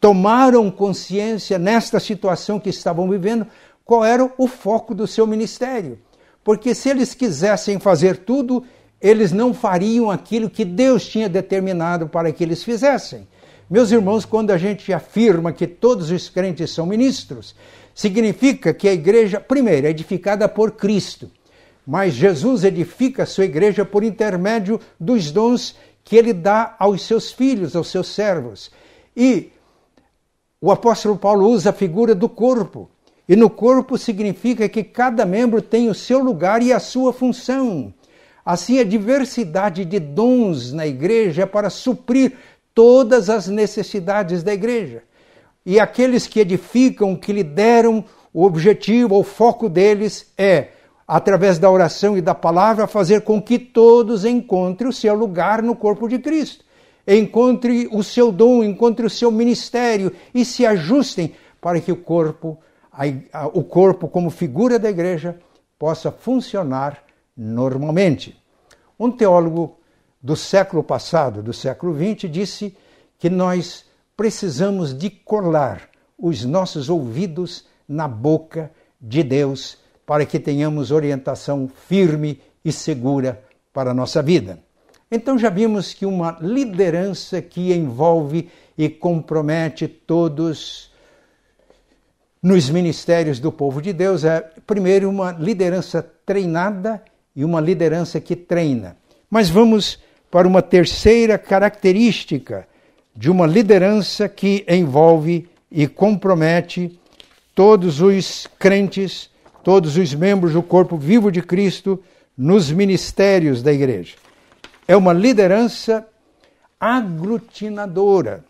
[0.01, 3.47] tomaram consciência nesta situação que estavam vivendo,
[3.85, 5.99] qual era o foco do seu ministério.
[6.43, 8.65] Porque se eles quisessem fazer tudo,
[9.01, 13.27] eles não fariam aquilo que Deus tinha determinado para que eles fizessem.
[13.71, 17.55] Meus irmãos, quando a gente afirma que todos os crentes são ministros,
[17.95, 21.31] significa que a igreja, primeiro, é edificada por Cristo,
[21.87, 27.31] mas Jesus edifica a sua igreja por intermédio dos dons que ele dá aos seus
[27.31, 28.71] filhos, aos seus servos.
[29.15, 29.53] E
[30.61, 32.91] o apóstolo Paulo usa a figura do corpo.
[33.29, 37.93] E no corpo significa que cada membro tem o seu lugar e a sua função.
[38.45, 42.33] Assim, a diversidade de dons na igreja é para suprir
[42.75, 45.03] todas as necessidades da igreja.
[45.67, 50.69] E aqueles que edificam, que lideram, o objetivo, o foco deles é
[51.07, 55.75] através da oração e da palavra, fazer com que todos encontrem o seu lugar no
[55.75, 56.63] corpo de Cristo,
[57.07, 62.59] encontre o seu dom, encontre o seu ministério e se ajustem para que o corpo,
[63.53, 65.39] o corpo como figura da igreja,
[65.79, 67.03] possa funcionar
[67.37, 68.37] normalmente.
[68.99, 69.79] Um teólogo
[70.21, 72.77] do século passado, do século XX, disse
[73.19, 73.85] que nós
[74.17, 82.41] precisamos de colar os nossos ouvidos na boca de Deus para que tenhamos orientação firme
[82.65, 83.41] e segura
[83.73, 84.59] para a nossa vida.
[85.11, 90.91] Então já vimos que uma liderança que envolve e compromete todos
[92.43, 97.03] nos ministérios do povo de Deus é, primeiro, uma liderança treinada
[97.35, 98.97] e uma liderança que treina.
[99.31, 99.99] Mas vamos
[100.31, 102.67] para uma terceira característica
[103.15, 106.99] de uma liderança que envolve e compromete
[107.55, 109.31] todos os crentes
[109.69, 112.03] todos os membros do corpo vivo de Cristo
[112.35, 114.17] nos ministérios da igreja.
[114.87, 116.07] É uma liderança
[116.81, 118.43] aglutinadora.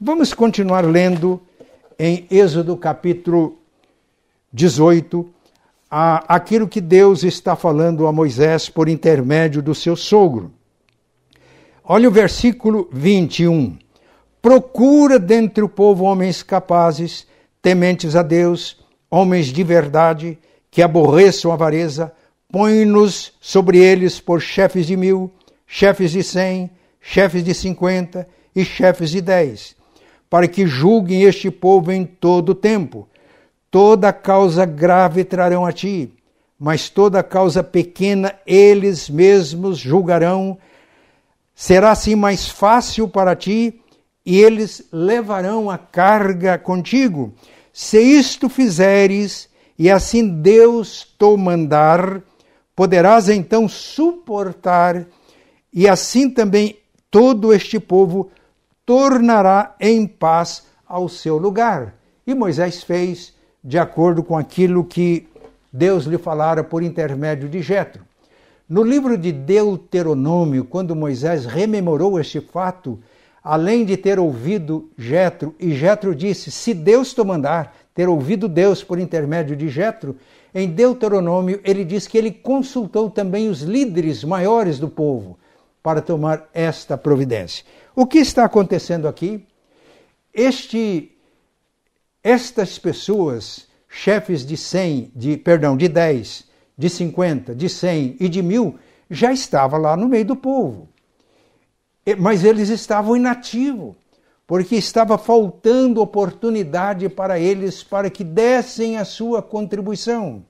[0.00, 1.42] Vamos continuar lendo
[1.98, 3.58] em Êxodo capítulo
[4.52, 5.28] 18
[5.90, 10.52] a, aquilo que Deus está falando a Moisés por intermédio do seu sogro.
[11.84, 13.78] Olha o versículo 21.
[14.42, 17.26] Procura dentre o povo homens capazes,
[17.62, 20.38] tementes a Deus, homens de verdade,
[20.70, 22.12] que aborreçam a avareza,
[22.50, 25.32] põe-nos sobre eles por chefes de mil,
[25.66, 29.75] chefes de cem, chefes de cinquenta e chefes de dez,
[30.36, 33.08] para que julguem este povo em todo o tempo.
[33.70, 36.12] Toda causa grave trarão a ti,
[36.58, 40.58] mas toda causa pequena eles mesmos julgarão.
[41.54, 43.80] Será assim mais fácil para ti,
[44.26, 47.32] e eles levarão a carga contigo.
[47.72, 52.20] Se isto fizeres, e assim Deus te mandar,
[52.74, 55.06] poderás então suportar,
[55.72, 56.76] e assim também
[57.10, 58.30] todo este povo
[58.86, 61.94] tornará em paz ao seu lugar.
[62.24, 65.28] E Moisés fez de acordo com aquilo que
[65.72, 68.04] Deus lhe falara por intermédio de Jetro.
[68.68, 72.98] No livro de Deuteronômio, quando Moisés rememorou este fato,
[73.42, 78.84] além de ter ouvido Jetro, e Jetro disse: "Se Deus te mandar", ter ouvido Deus
[78.84, 80.16] por intermédio de Jetro,
[80.54, 85.38] em Deuteronômio ele diz que ele consultou também os líderes maiores do povo
[85.82, 87.64] para tomar esta providência.
[87.98, 89.42] O que está acontecendo aqui?
[90.34, 91.16] Este
[92.22, 96.44] estas pessoas, chefes de 100, de perdão, de 10,
[96.76, 98.78] de 50, de 100 e de mil,
[99.08, 100.90] já estavam lá no meio do povo.
[102.18, 103.94] Mas eles estavam inativos,
[104.46, 110.44] porque estava faltando oportunidade para eles para que dessem a sua contribuição.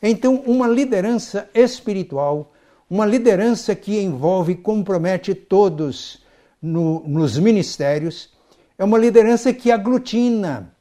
[0.00, 2.52] Então, uma liderança espiritual,
[2.88, 6.22] uma liderança que envolve e compromete todos
[6.64, 8.30] no, nos ministérios,
[8.78, 10.72] é uma liderança que aglutina,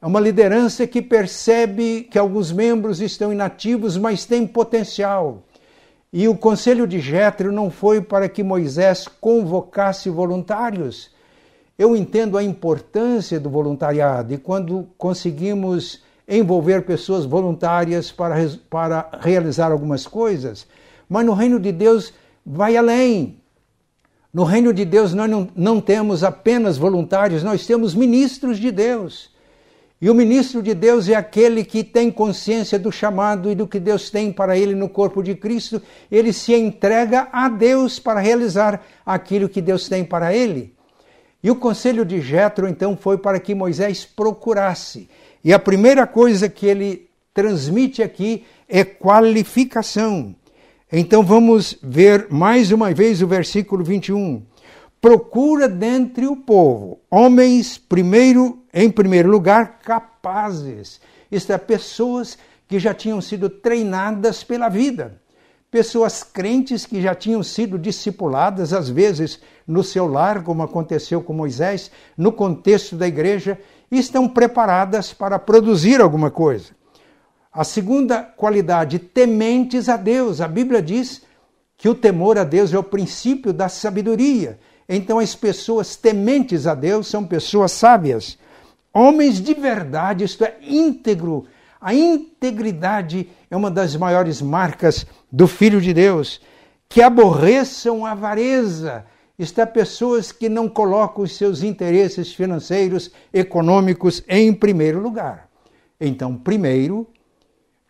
[0.00, 5.42] é uma liderança que percebe que alguns membros estão inativos, mas têm potencial.
[6.12, 11.10] E o conselho de Jetro não foi para que Moisés convocasse voluntários.
[11.76, 18.36] Eu entendo a importância do voluntariado e quando conseguimos envolver pessoas voluntárias para,
[18.70, 20.66] para realizar algumas coisas,
[21.08, 22.12] mas no reino de Deus
[22.46, 23.41] vai além.
[24.32, 29.30] No reino de Deus nós não, não temos apenas voluntários, nós temos ministros de Deus.
[30.00, 33.78] E o ministro de Deus é aquele que tem consciência do chamado e do que
[33.78, 35.80] Deus tem para ele no corpo de Cristo.
[36.10, 40.74] Ele se entrega a Deus para realizar aquilo que Deus tem para ele.
[41.40, 45.08] E o conselho de Jetro então foi para que Moisés procurasse.
[45.44, 50.34] E a primeira coisa que ele transmite aqui é qualificação.
[50.94, 54.42] Então vamos ver mais uma vez o versículo 21
[55.00, 61.00] procura dentre o povo homens primeiro em primeiro lugar capazes,
[61.30, 62.36] isto é pessoas
[62.68, 65.18] que já tinham sido treinadas pela vida,
[65.70, 71.32] pessoas crentes que já tinham sido discipuladas às vezes no seu lar, como aconteceu com
[71.32, 73.58] Moisés, no contexto da igreja,
[73.90, 76.81] e estão preparadas para produzir alguma coisa.
[77.52, 80.40] A segunda qualidade, tementes a Deus.
[80.40, 81.22] A Bíblia diz
[81.76, 84.58] que o temor a Deus é o princípio da sabedoria.
[84.88, 88.38] Então, as pessoas tementes a Deus são pessoas sábias,
[88.92, 91.46] homens de verdade, isto é, íntegro.
[91.80, 96.40] A integridade é uma das maiores marcas do Filho de Deus.
[96.88, 99.04] Que aborreçam a avareza,
[99.38, 105.48] está pessoas que não colocam os seus interesses financeiros, econômicos em primeiro lugar.
[106.00, 107.06] Então, primeiro,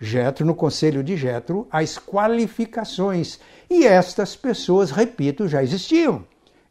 [0.04, 3.38] Jetro, no conselho de Jetro, as qualificações.
[3.70, 6.24] E estas pessoas, repito, já existiam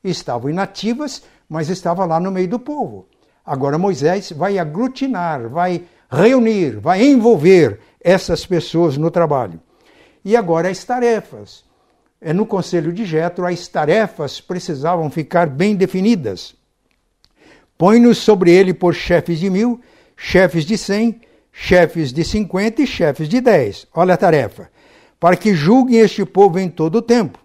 [0.04, 3.08] estavam inativas, mas estavam lá no meio do povo.
[3.46, 9.60] Agora Moisés vai aglutinar, vai reunir, vai envolver essas pessoas no trabalho.
[10.24, 11.64] E agora as tarefas.
[12.20, 16.56] É no conselho de Jetro as tarefas precisavam ficar bem definidas.
[17.78, 19.82] Põe-nos sobre ele por chefes de mil,
[20.16, 21.20] chefes de cem,
[21.52, 23.88] chefes de cinquenta e chefes de dez.
[23.94, 24.70] Olha a tarefa.
[25.20, 27.42] Para que julguem este povo em todo o tempo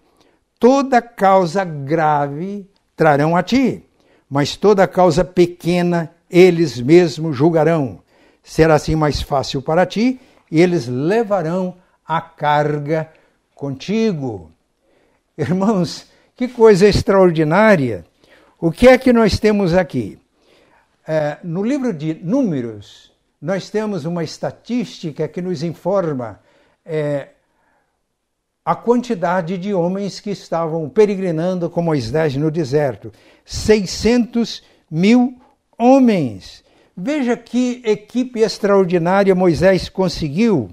[0.59, 3.83] toda causa grave trarão a ti,
[4.29, 8.01] mas toda causa pequena eles mesmos julgarão.
[8.43, 13.09] Será assim mais fácil para ti, e eles levarão a carga
[13.53, 14.51] contigo.
[15.37, 18.05] Irmãos, que coisa extraordinária!
[18.59, 20.17] O que é que nós temos aqui?
[21.07, 26.39] É, no livro de Números, nós temos uma estatística que nos informa
[26.85, 27.29] é,
[28.65, 33.13] a quantidade de homens que estavam peregrinando com Moisés no deserto.
[33.45, 35.39] 600 mil
[35.77, 36.63] homens.
[36.95, 40.69] Veja que equipe extraordinária Moisés conseguiu,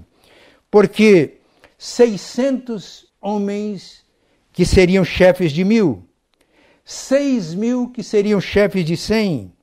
[0.71, 1.37] porque
[1.77, 4.03] 600 homens
[4.51, 6.03] que seriam chefes de mil,
[6.83, 9.54] 6 mil que seriam chefes de 100,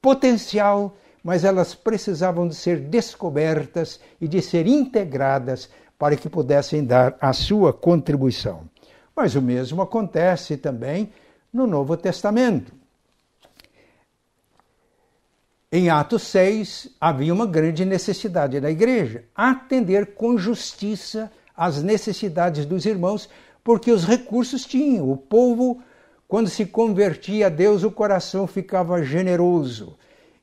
[0.00, 5.68] potencial, mas elas precisavam de ser descobertas e de ser integradas
[5.98, 8.68] para que pudessem dar a sua contribuição.
[9.14, 11.12] Mas o mesmo acontece também
[11.52, 12.72] no Novo Testamento.
[15.70, 22.86] Em Atos 6, havia uma grande necessidade da igreja atender com justiça às necessidades dos
[22.86, 23.28] irmãos,
[23.62, 25.10] porque os recursos tinham.
[25.10, 25.82] O povo,
[26.28, 29.96] quando se convertia a Deus, o coração ficava generoso.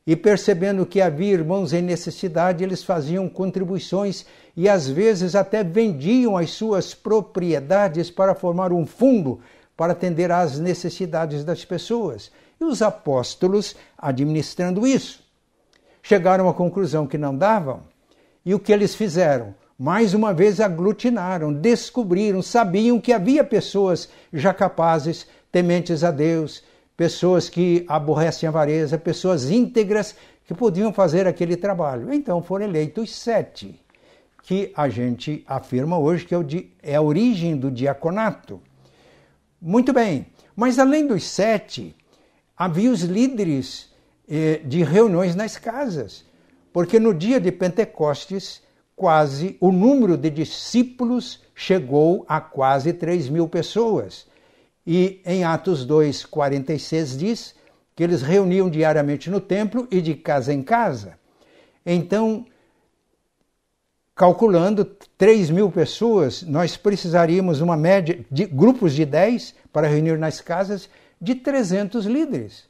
[0.05, 4.25] E percebendo que havia irmãos em necessidade, eles faziam contribuições
[4.57, 9.39] e às vezes até vendiam as suas propriedades para formar um fundo
[9.77, 12.31] para atender às necessidades das pessoas.
[12.59, 15.23] E os apóstolos, administrando isso,
[16.03, 17.81] chegaram à conclusão que não davam.
[18.45, 19.55] E o que eles fizeram?
[19.77, 26.63] Mais uma vez aglutinaram, descobriram, sabiam que havia pessoas já capazes, tementes a Deus,
[27.01, 32.13] pessoas que aborrecem a avareza, pessoas íntegras que podiam fazer aquele trabalho.
[32.13, 33.81] Então foram eleitos sete,
[34.43, 36.37] que a gente afirma hoje que é,
[36.91, 38.61] é a origem do diaconato.
[39.59, 41.95] Muito bem, mas além dos sete,
[42.55, 43.89] havia os líderes
[44.29, 46.23] eh, de reuniões nas casas,
[46.71, 48.61] porque no dia de Pentecostes,
[48.95, 54.29] quase o número de discípulos chegou a quase 3 mil pessoas.
[54.85, 57.55] E em Atos 2, 46 diz
[57.95, 61.19] que eles reuniam diariamente no templo e de casa em casa.
[61.85, 62.45] Então,
[64.15, 64.85] calculando
[65.17, 70.89] 3 mil pessoas, nós precisaríamos uma média de grupos de 10 para reunir nas casas
[71.19, 72.69] de 300 líderes.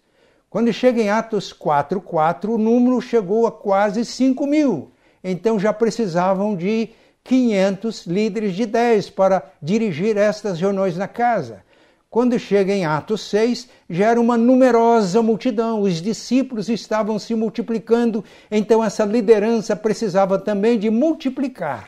[0.50, 4.92] Quando chega em Atos 4, 4, o número chegou a quase 5 mil.
[5.24, 6.90] Então já precisavam de
[7.24, 11.64] 500 líderes de 10 para dirigir estas reuniões na casa.
[12.12, 18.22] Quando chega em Atos 6, já era uma numerosa multidão, os discípulos estavam se multiplicando,
[18.52, 21.88] então essa liderança precisava também de multiplicar.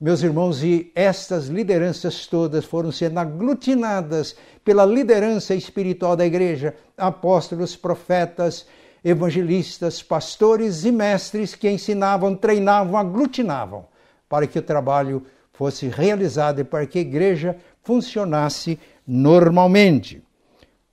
[0.00, 7.74] Meus irmãos, e estas lideranças todas foram sendo aglutinadas pela liderança espiritual da igreja, apóstolos,
[7.74, 8.66] profetas,
[9.04, 13.84] evangelistas, pastores e mestres que ensinavam, treinavam, aglutinavam
[14.28, 18.78] para que o trabalho fosse realizado e para que a igreja funcionasse
[19.08, 20.22] normalmente.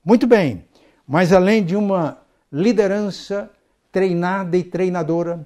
[0.03, 0.63] Muito bem,
[1.05, 2.18] mas além de uma
[2.49, 3.51] liderança
[3.91, 5.45] treinada e treinadora,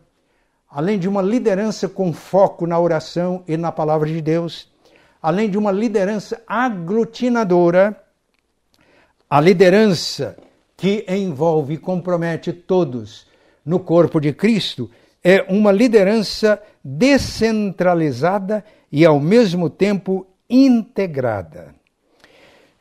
[0.70, 4.72] além de uma liderança com foco na oração e na palavra de Deus,
[5.20, 8.00] além de uma liderança aglutinadora,
[9.28, 10.38] a liderança
[10.78, 13.28] que envolve e compromete todos
[13.66, 14.90] no corpo de Cristo
[15.24, 21.79] é uma liderança descentralizada e ao mesmo tempo integrada.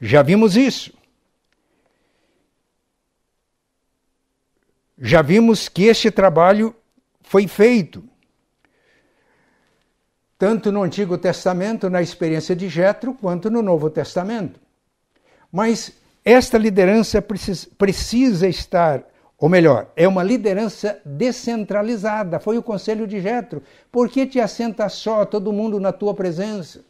[0.01, 0.93] Já vimos isso.
[4.97, 6.75] Já vimos que este trabalho
[7.21, 8.03] foi feito
[10.39, 14.61] tanto no Antigo Testamento, na experiência de Jetro, quanto no Novo Testamento.
[15.51, 15.93] Mas
[16.25, 19.03] esta liderança precisa, precisa estar,
[19.37, 22.39] ou melhor, é uma liderança descentralizada.
[22.39, 23.63] Foi o conselho de Jetro.
[23.91, 26.85] Por que te assenta só todo mundo na tua presença?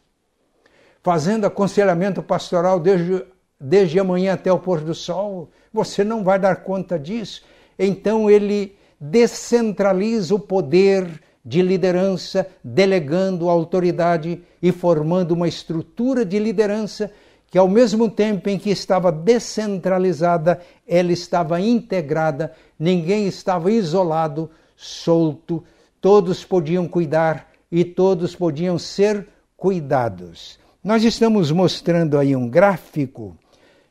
[1.09, 3.25] Fazendo aconselhamento pastoral desde,
[3.59, 7.41] desde amanhã até o pôr do sol, você não vai dar conta disso.
[7.79, 11.09] Então ele descentraliza o poder
[11.43, 17.11] de liderança, delegando a autoridade e formando uma estrutura de liderança
[17.47, 25.63] que, ao mesmo tempo em que estava descentralizada, ela estava integrada, ninguém estava isolado, solto,
[25.99, 30.59] todos podiam cuidar e todos podiam ser cuidados.
[30.81, 33.37] Nós estamos mostrando aí um gráfico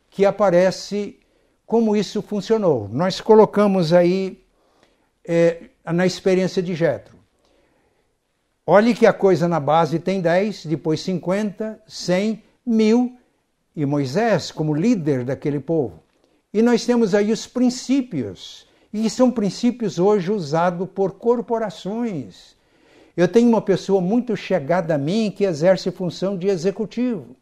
[0.08, 1.18] que aparece
[1.66, 2.88] como isso funcionou.
[2.90, 4.42] Nós colocamos aí
[5.22, 7.14] é, na experiência de Jetro.
[8.66, 13.18] Olhe que a coisa na base tem 10, depois 50, 100, mil
[13.76, 16.02] e Moisés como líder daquele povo.
[16.54, 22.57] E nós temos aí os princípios, e são princípios hoje usados por corporações
[23.18, 27.34] eu tenho uma pessoa muito chegada a mim que exerce função de executivo.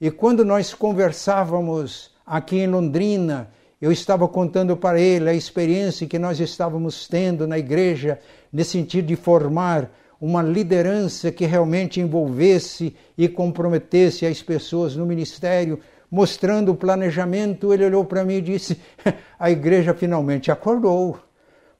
[0.00, 3.50] E quando nós conversávamos aqui em Londrina,
[3.82, 8.20] eu estava contando para ele a experiência que nós estávamos tendo na igreja,
[8.52, 15.80] nesse sentido de formar uma liderança que realmente envolvesse e comprometesse as pessoas no ministério,
[16.08, 17.74] mostrando o planejamento.
[17.74, 18.80] Ele olhou para mim e disse:
[19.36, 21.18] A igreja finalmente acordou,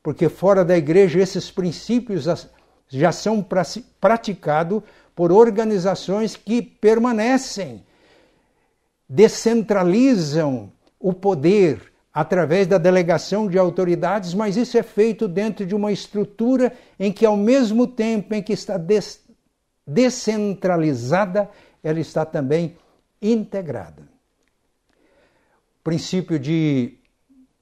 [0.03, 2.27] porque fora da igreja esses princípios
[2.89, 3.45] já são
[4.01, 4.83] praticados
[5.15, 7.85] por organizações que permanecem,
[9.09, 10.71] descentralizam
[11.01, 16.73] o poder através da delegação de autoridades, mas isso é feito dentro de uma estrutura
[16.99, 19.25] em que, ao mesmo tempo em que está des
[19.87, 21.49] descentralizada,
[21.83, 22.77] ela está também
[23.23, 24.03] integrada.
[25.85, 26.99] Princípio de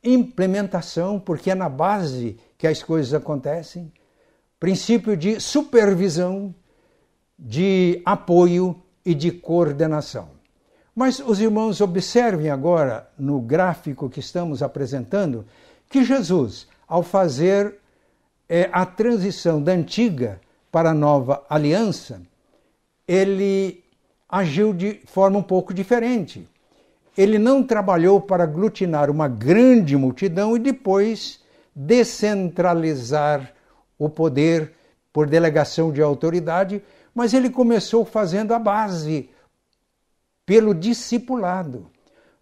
[0.02, 3.92] implementação, porque é na base que as coisas acontecem
[4.64, 6.54] princípio de supervisão,
[7.38, 10.30] de apoio e de coordenação.
[10.96, 15.44] Mas os irmãos observem agora no gráfico que estamos apresentando
[15.90, 17.74] que Jesus, ao fazer
[18.48, 20.40] é, a transição da antiga
[20.72, 22.22] para a nova aliança,
[23.06, 23.84] ele
[24.26, 26.48] agiu de forma um pouco diferente.
[27.18, 31.38] Ele não trabalhou para aglutinar uma grande multidão e depois
[31.76, 33.53] descentralizar
[33.98, 34.72] o poder
[35.12, 36.82] por delegação de autoridade,
[37.14, 39.30] mas ele começou fazendo a base,
[40.44, 41.86] pelo discipulado.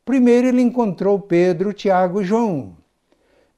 [0.05, 2.77] Primeiro ele encontrou Pedro, Tiago e João.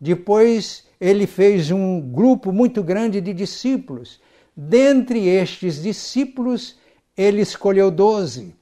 [0.01, 4.21] Depois ele fez um grupo muito grande de discípulos.
[4.57, 6.77] Dentre estes discípulos,
[7.17, 8.55] ele escolheu doze.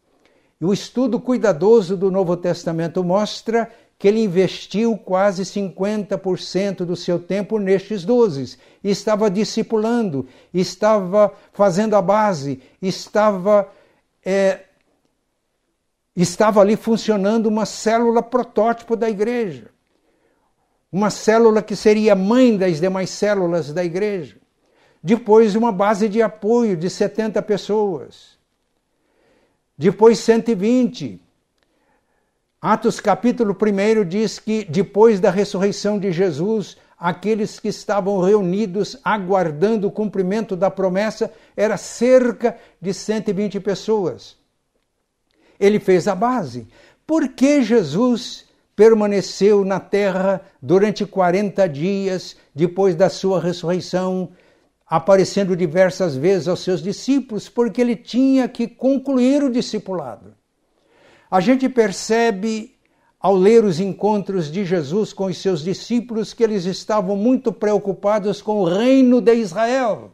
[0.61, 3.69] E o estudo cuidadoso do Novo Testamento mostra
[4.03, 8.59] que ele investiu quase 50% do seu tempo nestes doze.
[8.83, 13.71] Estava discipulando, estava fazendo a base, estava,
[14.25, 14.63] é,
[16.17, 19.71] estava ali funcionando uma célula protótipo da igreja.
[20.91, 24.37] Uma célula que seria mãe das demais células da igreja.
[25.01, 28.37] Depois, uma base de apoio de 70 pessoas.
[29.79, 31.23] Depois, 120
[32.65, 39.89] Atos capítulo 1 diz que depois da ressurreição de Jesus, aqueles que estavam reunidos aguardando
[39.89, 44.37] o cumprimento da promessa era cerca de 120 pessoas.
[45.59, 46.69] Ele fez a base.
[47.05, 48.45] Por que Jesus
[48.77, 54.31] permaneceu na terra durante 40 dias depois da sua ressurreição,
[54.87, 57.49] aparecendo diversas vezes aos seus discípulos?
[57.49, 60.41] Porque ele tinha que concluir o discipulado.
[61.33, 62.75] A gente percebe
[63.19, 68.43] ao ler os encontros de Jesus com os seus discípulos que eles estavam muito preocupados
[68.43, 70.13] com o reino de Israel.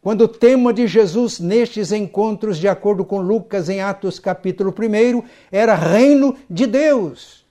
[0.00, 5.24] Quando o tema de Jesus nestes encontros, de acordo com Lucas em Atos capítulo 1,
[5.50, 7.44] era reino de Deus.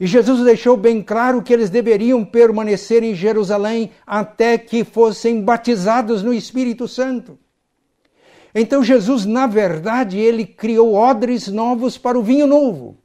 [0.00, 6.22] E Jesus deixou bem claro que eles deveriam permanecer em Jerusalém até que fossem batizados
[6.22, 7.38] no Espírito Santo.
[8.58, 12.96] Então Jesus, na verdade, ele criou odres novos para o vinho novo.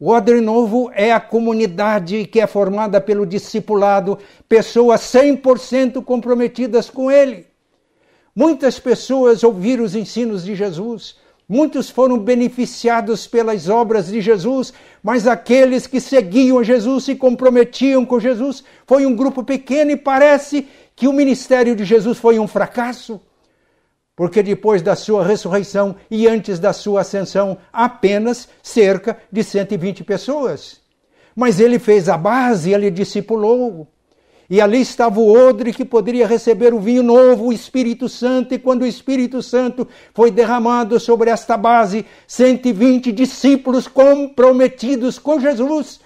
[0.00, 4.18] O odre novo é a comunidade que é formada pelo discipulado,
[4.48, 7.44] pessoas 100% comprometidas com ele.
[8.34, 11.16] Muitas pessoas ouviram os ensinos de Jesus,
[11.46, 14.72] muitos foram beneficiados pelas obras de Jesus,
[15.02, 20.66] mas aqueles que seguiam Jesus se comprometiam com Jesus foi um grupo pequeno e parece
[20.96, 23.20] que o ministério de Jesus foi um fracasso
[24.18, 30.80] porque depois da sua ressurreição e antes da sua ascensão, apenas cerca de 120 pessoas.
[31.36, 33.86] Mas ele fez a base, ele discipulou.
[34.50, 38.58] E ali estava o odre que poderia receber o vinho novo, o Espírito Santo, e
[38.58, 46.00] quando o Espírito Santo foi derramado sobre esta base, 120 discípulos comprometidos com Jesus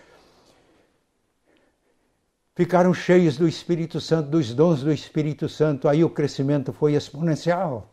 [2.54, 5.88] ficaram cheios do Espírito Santo, dos dons do Espírito Santo.
[5.88, 7.88] Aí o crescimento foi exponencial.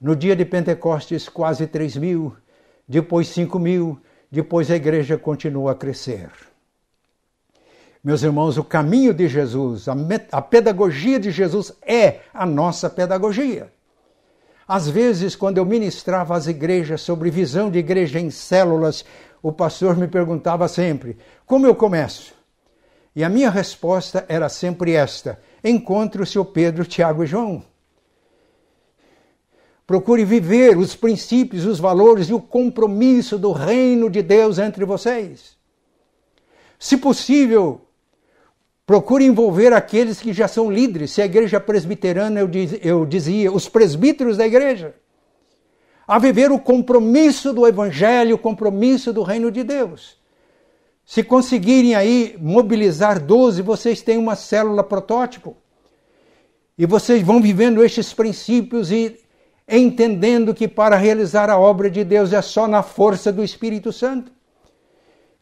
[0.00, 2.36] No dia de Pentecostes, quase 3 mil,
[2.86, 3.98] depois 5 mil,
[4.30, 6.30] depois a igreja continua a crescer.
[8.04, 9.96] Meus irmãos, o caminho de Jesus, a,
[10.30, 13.72] a pedagogia de Jesus é a nossa pedagogia.
[14.68, 19.04] Às vezes, quando eu ministrava às igrejas sobre visão de igreja em células,
[19.42, 21.16] o pastor me perguntava sempre:
[21.46, 22.34] como eu começo?
[23.14, 27.64] E a minha resposta era sempre esta: encontre o seu Pedro, Tiago e João.
[29.86, 35.56] Procure viver os princípios, os valores e o compromisso do reino de Deus entre vocês.
[36.76, 37.82] Se possível,
[38.84, 41.12] procure envolver aqueles que já são líderes.
[41.12, 44.94] Se a igreja presbiterana, eu, diz, eu dizia, os presbíteros da igreja.
[46.06, 50.16] A viver o compromisso do evangelho, o compromisso do reino de Deus.
[51.04, 55.56] Se conseguirem aí mobilizar 12, vocês têm uma célula protótipo.
[56.76, 59.24] E vocês vão vivendo estes princípios e
[59.68, 64.30] entendendo que para realizar a obra de Deus é só na força do Espírito Santo.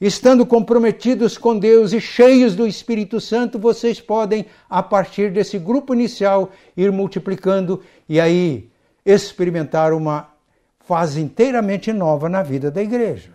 [0.01, 5.95] Estando comprometidos com Deus e cheios do Espírito Santo, vocês podem, a partir desse grupo
[5.95, 8.71] inicial, ir multiplicando e aí
[9.05, 10.31] experimentar uma
[10.81, 13.33] fase inteiramente nova na vida da igreja.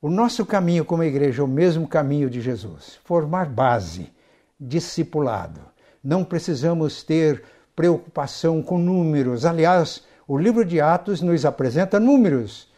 [0.00, 4.12] O nosso caminho como igreja é o mesmo caminho de Jesus: formar base,
[4.60, 5.60] discipulado.
[6.02, 7.42] Não precisamos ter
[7.74, 9.44] preocupação com números.
[9.44, 12.68] Aliás, o livro de Atos nos apresenta números,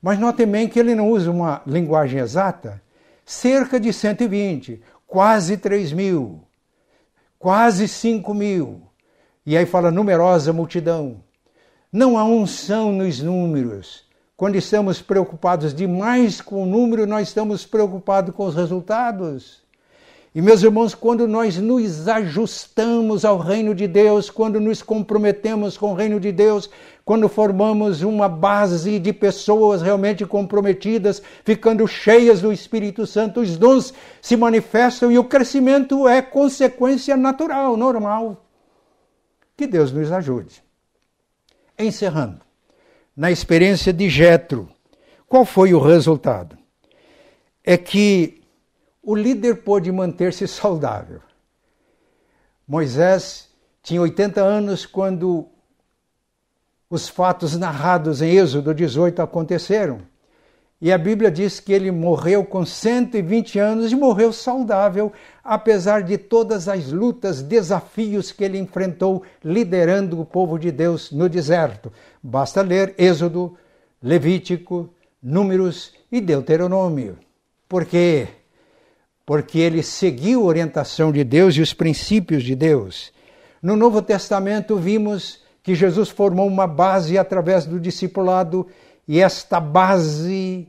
[0.00, 2.82] mas notem bem que ele não usa uma linguagem exata.
[3.24, 6.42] Cerca de 120, quase 3 mil,
[7.38, 8.82] quase 5 mil.
[9.44, 11.22] E aí fala numerosa multidão.
[11.92, 18.34] Não há unção nos números, quando estamos preocupados demais com o número, nós estamos preocupados
[18.34, 19.65] com os resultados.
[20.36, 25.92] E, meus irmãos, quando nós nos ajustamos ao reino de Deus, quando nos comprometemos com
[25.92, 26.68] o reino de Deus,
[27.06, 33.94] quando formamos uma base de pessoas realmente comprometidas, ficando cheias do Espírito Santo, os dons
[34.20, 38.44] se manifestam e o crescimento é consequência natural, normal.
[39.56, 40.62] Que Deus nos ajude.
[41.78, 42.42] Encerrando,
[43.16, 44.68] na experiência de Jetro,
[45.26, 46.58] qual foi o resultado?
[47.64, 48.42] É que
[49.06, 51.20] o líder pôde manter-se saudável.
[52.66, 53.48] Moisés
[53.80, 55.46] tinha 80 anos quando
[56.90, 60.00] os fatos narrados em Êxodo 18 aconteceram.
[60.80, 66.18] E a Bíblia diz que ele morreu com 120 anos e morreu saudável, apesar de
[66.18, 71.92] todas as lutas, desafios que ele enfrentou liderando o povo de Deus no deserto.
[72.20, 73.56] Basta ler Êxodo,
[74.02, 74.90] Levítico,
[75.22, 77.16] Números e Deuteronômio.
[77.68, 78.28] Porque
[79.26, 83.12] porque ele seguiu a orientação de Deus e os princípios de Deus.
[83.60, 88.68] No Novo Testamento vimos que Jesus formou uma base através do discipulado
[89.08, 90.68] e esta base,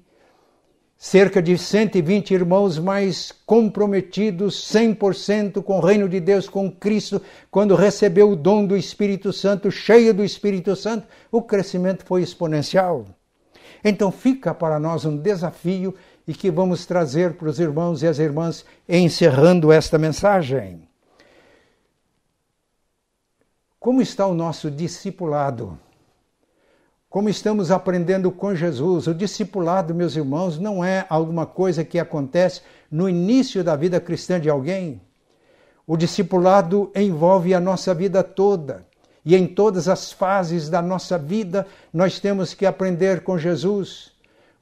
[0.98, 7.76] cerca de 120 irmãos mais comprometidos 100% com o reino de Deus, com Cristo, quando
[7.76, 13.06] recebeu o dom do Espírito Santo, cheio do Espírito Santo, o crescimento foi exponencial.
[13.84, 15.94] Então fica para nós um desafio
[16.28, 20.88] e que vamos trazer para os irmãos e as irmãs encerrando esta mensagem.
[23.80, 25.80] Como está o nosso discipulado?
[27.10, 29.08] Como estamos aprendendo com Jesus?
[29.08, 32.62] O discipulado, meus irmãos, não é alguma coisa que acontece
[32.92, 35.02] no início da vida cristã de alguém.
[35.86, 38.86] O discipulado envolve a nossa vida toda.
[39.24, 44.12] E em todas as fases da nossa vida, nós temos que aprender com Jesus.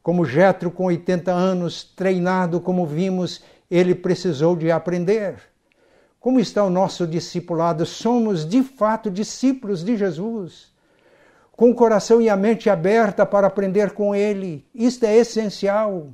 [0.06, 5.38] Como Jetro com 80 anos, treinado como vimos, ele precisou de aprender.
[6.20, 7.88] Como está o nosso discipulado?
[7.88, 10.72] Somos de fato discípulos de Jesus,
[11.54, 14.64] com o coração e a mente aberta para aprender com ele.
[14.76, 16.10] Isto é essencial.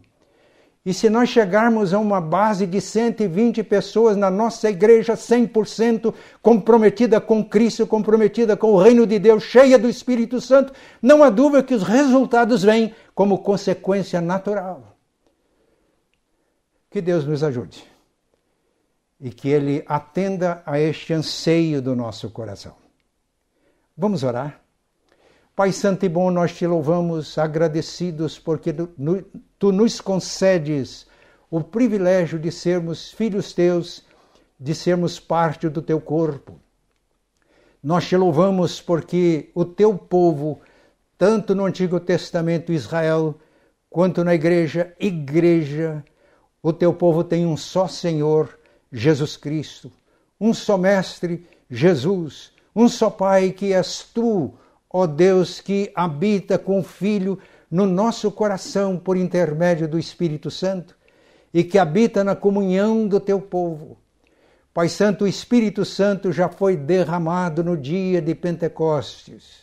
[0.84, 6.12] E se nós chegarmos a uma base de 120 pessoas na nossa igreja 100%
[6.42, 11.30] comprometida com Cristo, comprometida com o reino de Deus, cheia do Espírito Santo, não há
[11.30, 14.98] dúvida que os resultados vêm como consequência natural.
[16.90, 17.84] Que Deus nos ajude
[19.20, 22.76] e que Ele atenda a este anseio do nosso coração.
[23.96, 24.61] Vamos orar?
[25.54, 28.74] Pai Santo e bom, nós te louvamos agradecidos porque
[29.60, 31.06] tu nos concedes
[31.50, 34.06] o privilégio de sermos filhos teus,
[34.58, 36.58] de sermos parte do teu corpo.
[37.84, 40.62] Nós te louvamos porque o teu povo,
[41.18, 43.36] tanto no Antigo Testamento Israel,
[43.90, 46.02] quanto na igreja, igreja,
[46.64, 48.58] o teu povo tem um só Senhor,
[48.90, 49.92] Jesus Cristo,
[50.40, 54.54] um só Mestre, Jesus, um só Pai que és tu,
[54.92, 57.40] ó Deus que habita com o Filho
[57.70, 60.96] no nosso coração por intermédio do Espírito Santo
[61.54, 63.98] e que habita na comunhão do teu povo.
[64.74, 69.62] Pai Santo, o Espírito Santo já foi derramado no dia de Pentecostes.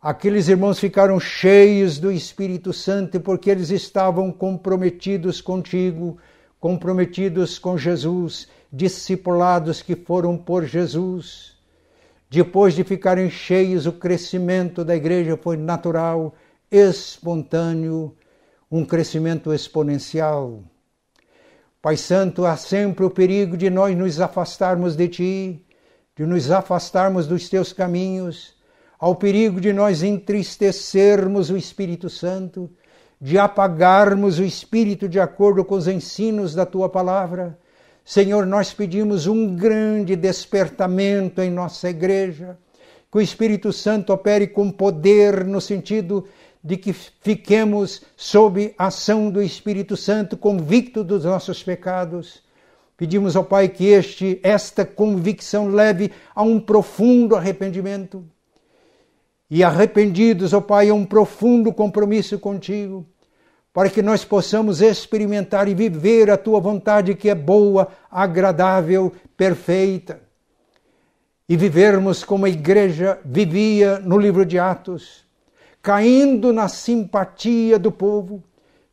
[0.00, 6.18] Aqueles irmãos ficaram cheios do Espírito Santo porque eles estavam comprometidos contigo,
[6.60, 11.53] comprometidos com Jesus, discipulados que foram por Jesus.
[12.34, 16.34] Depois de ficarem cheios, o crescimento da igreja foi natural,
[16.68, 18.12] espontâneo,
[18.68, 20.64] um crescimento exponencial.
[21.80, 25.66] Pai Santo, há sempre o perigo de nós nos afastarmos de Ti,
[26.16, 28.56] de nos afastarmos dos Teus caminhos,
[28.98, 32.68] ao perigo de nós entristecermos o Espírito Santo,
[33.20, 37.56] de apagarmos o Espírito de acordo com os ensinos da Tua palavra
[38.04, 42.58] Senhor, nós pedimos um grande despertamento em nossa igreja,
[43.10, 46.28] que o Espírito Santo opere com poder no sentido
[46.62, 52.42] de que fiquemos sob a ação do Espírito Santo, convicto dos nossos pecados.
[52.94, 58.22] Pedimos ao Pai que este, esta convicção leve a um profundo arrependimento.
[59.48, 63.06] E arrependidos, ó Pai, a um profundo compromisso contigo
[63.74, 70.20] para que nós possamos experimentar e viver a tua vontade que é boa, agradável, perfeita.
[71.48, 75.24] E vivermos como a igreja vivia no livro de Atos,
[75.82, 78.44] caindo na simpatia do povo,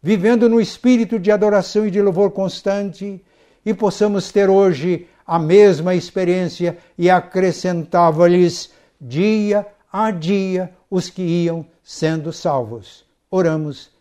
[0.02, 3.24] vivendo no espírito de adoração e de louvor constante,
[3.64, 9.64] e possamos ter hoje a mesma experiência e acrescentava-lhes dia
[9.94, 14.01] a dia os que iam sendo salvos Oramos